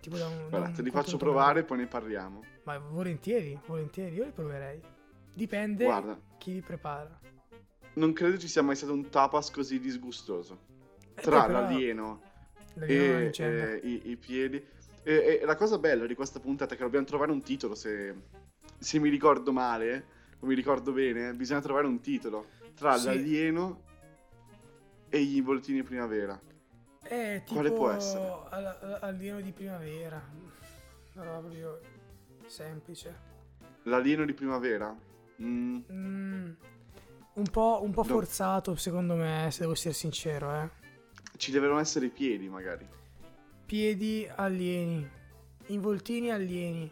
Tipo 0.00 0.16
da 0.16 0.26
un. 0.28 0.36
da 0.36 0.48
Guarda, 0.48 0.68
un 0.68 0.74
te 0.74 0.82
li 0.82 0.90
faccio 0.90 1.16
provare 1.16 1.60
e 1.60 1.64
poi 1.64 1.78
ne 1.78 1.86
parliamo. 1.86 2.42
Ma 2.64 2.78
volentieri, 2.78 3.58
volentieri. 3.66 4.14
Io 4.14 4.24
li 4.24 4.30
proverei. 4.32 4.80
Dipende 5.34 5.84
Guarda, 5.84 6.20
chi 6.38 6.52
li 6.54 6.60
prepara. 6.62 7.18
non 7.94 8.12
credo 8.12 8.38
ci 8.38 8.48
sia 8.48 8.62
mai 8.62 8.76
stato 8.76 8.92
un 8.92 9.08
tapas 9.08 9.50
così 9.50 9.78
disgustoso. 9.80 10.66
Eh, 11.18 11.22
Tra 11.22 11.44
però- 11.46 11.60
l'alieno 11.60 12.20
e 12.80 12.86
leggenda. 13.18 13.72
eh, 13.72 13.76
i, 13.82 14.10
i 14.10 14.16
piedi. 14.16 14.64
E, 15.02 15.38
e 15.40 15.44
la 15.44 15.56
cosa 15.56 15.78
bella 15.78 16.06
di 16.06 16.14
questa 16.14 16.38
puntata 16.38 16.74
è 16.74 16.76
che 16.76 16.82
dobbiamo 16.84 17.06
trovare 17.06 17.32
un 17.32 17.42
titolo. 17.42 17.74
Se, 17.74 18.14
se 18.78 18.98
mi 18.98 19.08
ricordo 19.08 19.52
male, 19.52 20.04
o 20.40 20.46
mi 20.46 20.54
ricordo 20.54 20.92
bene, 20.92 21.32
bisogna 21.34 21.60
trovare 21.60 21.86
un 21.86 22.00
titolo 22.00 22.46
tra 22.76 22.96
Sì. 22.96 23.06
l'alieno 23.06 23.82
e 25.08 25.22
gli 25.22 25.36
involtini 25.36 25.82
primavera. 25.82 26.38
Eh, 27.02 27.42
tipo 27.44 27.54
quale 27.54 27.72
può 27.72 27.90
essere? 27.90 28.24
al- 28.50 28.64
al- 28.80 28.98
Alieno 29.00 29.40
di 29.40 29.50
primavera. 29.52 30.20
Proprio 31.14 31.80
semplice. 32.46 33.26
L'alieno 33.84 34.24
di 34.24 34.34
primavera? 34.34 34.94
Mm, 35.42 35.78
Mm, 35.90 36.50
un 37.34 37.44
po', 37.50 37.80
un 37.82 37.92
po' 37.92 38.02
No. 38.02 38.08
forzato, 38.08 38.74
secondo 38.76 39.14
me, 39.14 39.48
se 39.50 39.60
devo 39.60 39.72
essere 39.72 39.94
sincero, 39.94 40.52
eh. 40.62 40.77
Ci 41.38 41.50
devono 41.50 41.78
essere 41.78 42.06
i 42.06 42.10
piedi, 42.10 42.48
magari. 42.48 42.86
Piedi 43.64 44.28
alieni. 44.36 45.08
Involtini 45.68 46.30
alieni. 46.30 46.90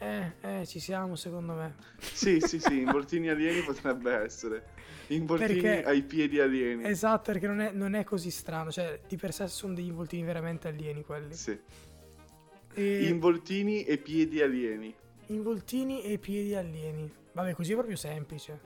Eh, 0.00 0.32
eh, 0.40 0.66
ci 0.66 0.78
siamo, 0.80 1.16
secondo 1.16 1.54
me. 1.54 1.74
Sì, 1.98 2.38
sì, 2.40 2.60
sì, 2.60 2.80
involtini 2.80 3.28
alieni 3.28 3.62
potrebbe 3.62 4.12
essere. 4.12 4.66
Involtini 5.08 5.60
Perché- 5.60 5.84
ai 5.84 6.02
piedi 6.02 6.38
alieni. 6.38 6.84
Esatto, 6.84 7.32
perché 7.32 7.46
non 7.46 7.60
è, 7.60 7.72
non 7.72 7.94
è 7.94 8.04
così 8.04 8.30
strano. 8.30 8.70
Cioè, 8.70 9.00
di 9.08 9.16
per 9.16 9.32
sé 9.32 9.48
sono 9.48 9.74
degli 9.74 9.88
involtini 9.88 10.22
veramente 10.22 10.68
alieni 10.68 11.02
quelli. 11.04 11.34
Sì. 11.34 11.58
E 12.74 13.04
Involtini 13.08 13.84
e 13.84 13.98
piedi 13.98 14.40
alieni. 14.40 14.94
involtini 15.28 16.02
e 16.02 16.18
piedi 16.18 16.54
alieni. 16.54 17.12
Vabbè, 17.32 17.54
così 17.54 17.72
è 17.72 17.74
proprio 17.74 17.96
semplice. 17.96 18.60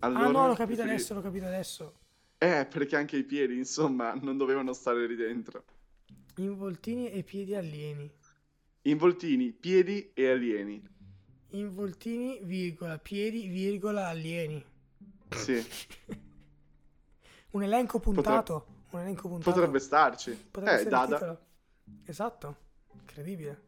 Allora, 0.00 0.26
ah 0.26 0.30
no, 0.30 0.46
l'ho 0.48 0.54
capito 0.54 0.82
adesso, 0.82 1.14
l'ho 1.14 1.20
capito 1.22 1.46
adesso. 1.46 1.94
Eh, 2.42 2.66
perché 2.66 2.96
anche 2.96 3.16
i 3.16 3.22
piedi, 3.22 3.56
insomma, 3.56 4.14
non 4.20 4.36
dovevano 4.36 4.72
stare 4.72 5.06
lì 5.06 5.14
dentro. 5.14 5.62
Involtini 6.38 7.08
e 7.12 7.22
piedi 7.22 7.54
alieni. 7.54 8.12
Involtini, 8.82 9.52
piedi 9.52 10.10
e 10.12 10.28
alieni. 10.28 10.82
Involtini, 11.50 12.40
virgola, 12.42 12.98
piedi, 12.98 13.46
virgola, 13.46 14.08
alieni. 14.08 14.64
Sì, 15.28 15.64
Un 17.52 17.62
elenco 17.62 18.00
puntato. 18.00 18.66
Un 18.90 19.00
elenco 19.00 19.28
puntato. 19.28 19.52
potrebbe 19.52 19.78
starci. 19.78 20.36
Potrebbe 20.50 20.80
eh, 20.80 20.86
Dada. 20.86 21.40
Esatto. 22.06 22.56
Incredibile. 22.94 23.62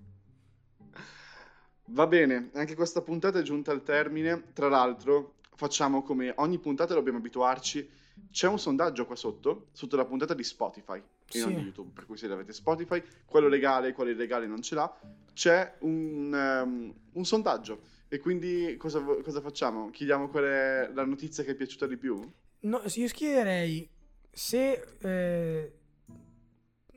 Va 1.87 2.09
bene, 2.09 2.51
anche 2.55 2.75
questa 2.75 3.03
puntata 3.03 3.39
è 3.39 3.43
giunta 3.43 3.71
al 3.71 3.85
termine. 3.85 4.53
Tra 4.53 4.69
l'altro, 4.69 5.35
facciamo 5.55 6.03
come 6.03 6.33
ogni 6.39 6.59
puntata 6.59 6.95
dobbiamo 6.95 7.19
abituarci 7.19 8.03
C'è 8.31 8.49
un 8.49 8.59
sondaggio 8.59 9.07
qua 9.07 9.15
sotto, 9.17 9.69
sotto 9.73 9.97
la 9.97 10.05
puntata 10.05 10.35
di 10.35 10.43
Spotify 10.43 10.99
e 10.99 11.39
non 11.41 11.51
Sì. 11.51 11.55
di 11.55 11.63
YouTube, 11.63 11.93
per 11.93 12.07
cui 12.07 12.17
se 12.17 12.27
avete 12.27 12.53
Spotify, 12.53 13.03
quello 13.25 13.49
legale, 13.49 13.93
quello 13.93 14.11
illegale 14.11 14.47
non 14.47 14.61
ce 14.63 14.75
l'ha, 14.75 15.01
c'è 15.33 15.77
un, 15.81 16.33
ehm, 16.35 16.95
un 17.13 17.25
sondaggio. 17.25 17.81
E 18.09 18.19
quindi 18.19 18.77
cosa, 18.77 19.01
cosa 19.01 19.41
facciamo? 19.41 19.91
Chiediamo 19.91 20.29
qual 20.29 20.45
è 20.45 20.91
la 20.93 21.05
notizia 21.05 21.43
che 21.45 21.53
è 21.53 21.55
piaciuta 21.55 21.87
di 21.87 21.97
più? 21.97 22.21
No, 22.61 22.83
io 22.85 23.09
chiederei 23.09 23.89
se 24.31 24.85
eh, 25.01 25.73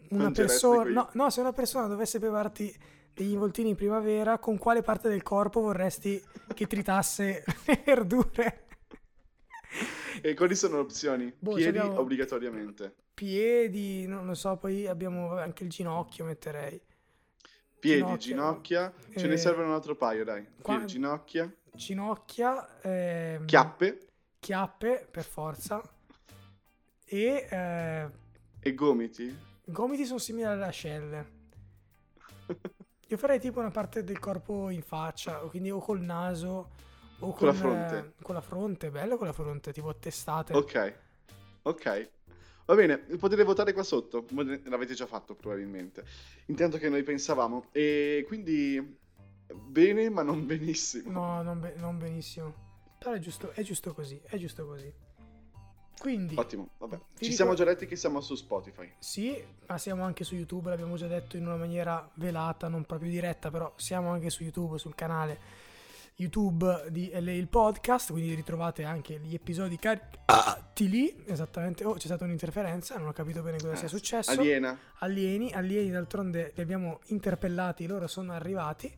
una 0.10 0.32
persona, 0.32 0.90
no, 0.90 1.10
no, 1.14 1.30
se 1.30 1.40
una 1.40 1.54
persona 1.54 1.88
dovesse 1.88 2.20
bevarti 2.20 2.76
degli 3.14 3.32
involtini 3.32 3.70
in 3.70 3.76
primavera, 3.76 4.38
con 4.38 4.58
quale 4.58 4.82
parte 4.82 5.10
del 5.10 5.24
corpo 5.24 5.62
vorresti 5.62 6.22
che 6.54 6.68
tritasse 6.68 7.44
le 7.66 7.82
verdure? 7.86 8.67
E 10.22 10.34
quali 10.34 10.56
sono 10.56 10.76
le 10.76 10.82
opzioni? 10.82 11.34
Boh, 11.38 11.54
Piedi 11.54 11.78
obbligatoriamente. 11.80 12.96
Piedi, 13.14 14.06
non 14.08 14.26
lo 14.26 14.34
so, 14.36 14.58
poi 14.58 14.88
abbiamo 14.88 15.38
anche 15.38 15.64
il 15.64 15.70
ginocchio, 15.70 16.24
metterei. 16.26 16.80
Piedi, 17.80 18.18
Ginocchia. 18.18 18.18
ginocchia, 18.18 18.94
ce 19.16 19.28
ne 19.28 19.34
Eh, 19.34 19.38
servono 19.38 19.68
un 19.70 19.74
altro 19.74 19.96
paio, 19.96 20.24
dai. 20.24 20.48
Piedi, 20.62 20.62
qua- 20.62 20.86
ginocchia, 20.86 21.52
Ginocchia, 21.72 22.80
ehm, 22.82 23.46
chiappe 23.46 24.08
chiappe, 24.40 25.08
per 25.12 25.24
forza. 25.26 25.82
E 27.06 27.48
eh, 27.50 28.10
e 28.60 28.74
gomiti. 28.74 29.36
gomiti 29.66 30.06
sono 30.06 30.20
simili 30.20 30.46
alle 30.46 30.66
ascelle. 30.66 31.36
Io 33.10 33.18
farei 33.18 33.40
tipo 33.40 33.60
una 33.60 33.72
parte 33.72 34.04
del 34.04 34.20
corpo 34.20 34.70
in 34.70 34.82
faccia, 34.82 35.38
quindi 35.50 35.72
o 35.72 35.80
col 35.80 36.02
naso 36.02 36.72
o 37.20 37.32
con, 37.32 37.34
Con 37.36 37.48
la 37.48 37.54
fronte. 37.54 37.98
eh, 37.98 38.24
con 38.24 38.36
la 38.36 38.42
fronte, 38.42 38.90
bello 38.92 39.18
con 39.18 39.28
la 39.28 39.34
fronte, 39.34 39.72
tipo 39.74 39.96
testate. 39.96 40.54
Ok, 40.56 40.94
ok. 41.64 42.10
Va 42.66 42.76
bene, 42.76 42.98
potete 42.98 43.44
votare 43.44 43.72
qua 43.72 43.84
sotto, 43.84 44.26
l'avete 44.66 44.94
già 44.94 45.06
fatto 45.06 45.36
probabilmente. 45.36 46.04
Intanto 46.48 46.78
che 46.78 46.90
noi 46.90 47.02
pensavamo. 47.04 47.68
E 47.72 48.26
quindi 48.28 48.98
bene, 49.54 50.10
ma 50.10 50.22
non 50.22 50.46
benissimo. 50.46 51.10
No, 51.12 51.42
non, 51.42 51.62
be- 51.62 51.76
non 51.78 51.98
benissimo. 51.98 52.66
Però 53.00 53.14
è 53.14 53.20
giusto, 53.20 53.52
è 53.52 53.62
giusto 53.62 53.94
così, 53.94 54.20
è 54.26 54.38
giusto 54.38 54.66
così. 54.66 54.94
Quindi, 55.98 56.36
Ottimo, 56.38 56.70
vabbè. 56.78 57.00
Ci 57.20 57.32
siamo 57.34 57.54
già 57.56 57.64
detti 57.64 57.88
che 57.88 57.96
siamo 57.96 58.22
su 58.22 58.36
Spotify. 58.36 58.92
sì, 59.00 59.42
ma 59.66 59.78
siamo 59.80 60.04
anche 60.04 60.24
su 60.24 60.36
YouTube, 60.36 60.70
l'abbiamo 60.70 60.96
già 60.96 61.08
detto 61.08 61.38
in 61.38 61.46
una 61.48 61.56
maniera 61.56 62.08
velata, 62.16 62.68
non 62.68 62.84
proprio 62.86 63.10
diretta, 63.10 63.50
però 63.50 63.74
siamo 63.78 64.12
anche 64.12 64.30
su 64.30 64.44
YouTube, 64.44 64.78
sul 64.78 64.94
canale 64.94 65.40
YouTube 66.20 66.86
di 66.90 67.12
LA 67.14 67.34
il 67.34 67.48
podcast, 67.48 68.12
quindi 68.12 68.34
ritrovate 68.34 68.84
anche 68.84 69.20
gli 69.20 69.36
episodi 69.36 69.78
caricati 69.78 70.90
lì, 70.90 71.24
esattamente. 71.28 71.86
Oh, 71.86 71.94
c'è 71.94 72.08
stata 72.08 72.24
un'interferenza, 72.26 72.98
non 72.98 73.08
ho 73.10 73.14
capito 73.14 73.44
bene 73.44 73.58
cosa 73.60 73.76
sia 73.76 73.86
Eh, 73.86 73.90
successo. 73.90 74.32
Aliena. 74.32 74.78
alieni, 75.00 75.52
alieni 75.54 75.92
d'altronde 75.92 76.54
li 76.56 76.62
abbiamo 76.64 77.02
interpellati, 77.08 77.86
loro 77.86 78.08
sono 78.08 78.34
arrivati 78.34 78.92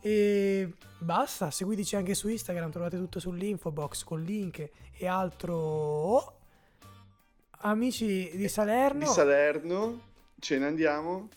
e 0.00 0.72
basta, 0.98 1.50
seguiteci 1.50 1.96
anche 1.96 2.14
su 2.14 2.28
Instagram, 2.28 2.70
trovate 2.70 2.96
tutto 2.96 3.18
sull'info 3.18 3.72
box 3.72 4.04
con 4.04 4.22
link 4.22 4.68
e 4.96 5.06
altro. 5.08 6.36
Amici 7.62 8.30
di 8.36 8.48
Salerno, 8.48 9.00
Di 9.00 9.06
Salerno 9.06 10.00
ce 10.38 10.56
ne 10.58 10.66
andiamo 10.66 11.28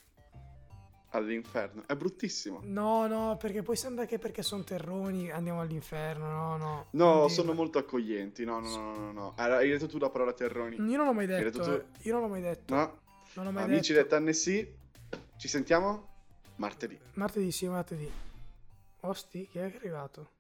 all'inferno. 1.14 1.84
È 1.86 1.96
bruttissimo. 1.96 2.60
no, 2.64 3.08
no, 3.08 3.38
perché 3.38 3.62
poi 3.62 3.76
sembra 3.76 4.06
che 4.06 4.20
perché 4.20 4.44
sono 4.44 4.64
terroni 4.64 5.32
andiamo 5.32 5.62
all'inferno, 5.62 6.28
no, 6.28 6.58
no. 6.58 6.86
No, 6.92 7.14
non 7.20 7.30
sono 7.30 7.54
molto 7.54 7.78
accoglienti. 7.78 8.44
No, 8.46 8.60
no, 8.60 8.70
no, 8.70 8.96
no, 8.96 9.12
no. 9.12 9.34
Hai 9.36 9.70
detto 9.70 9.88
tu 9.88 9.98
la 9.98 10.10
parola 10.10 10.34
terroni. 10.34 10.76
Io 10.76 10.98
non 10.98 11.06
l'ho 11.06 11.14
mai 11.14 11.26
detto, 11.26 11.60
detto 11.60 11.80
eh. 11.80 11.86
io 12.02 12.14
non 12.14 12.22
l'ho 12.22 12.28
mai 12.28 12.42
detto. 12.42 12.74
No? 12.74 13.00
Non 13.34 13.46
l'ho 13.46 13.52
mai 13.52 13.64
Amici 13.64 13.94
detto. 13.94 14.08
del 14.08 14.20
Tennessee, 14.20 14.76
ci 15.38 15.48
sentiamo 15.48 16.10
martedì. 16.58 17.00
Martedì 17.14 17.52
sì, 17.52 17.68
martedì. 17.68 18.12
Osti, 19.02 19.48
chi 19.52 19.60
è 19.60 19.64
arrivato? 19.64 20.33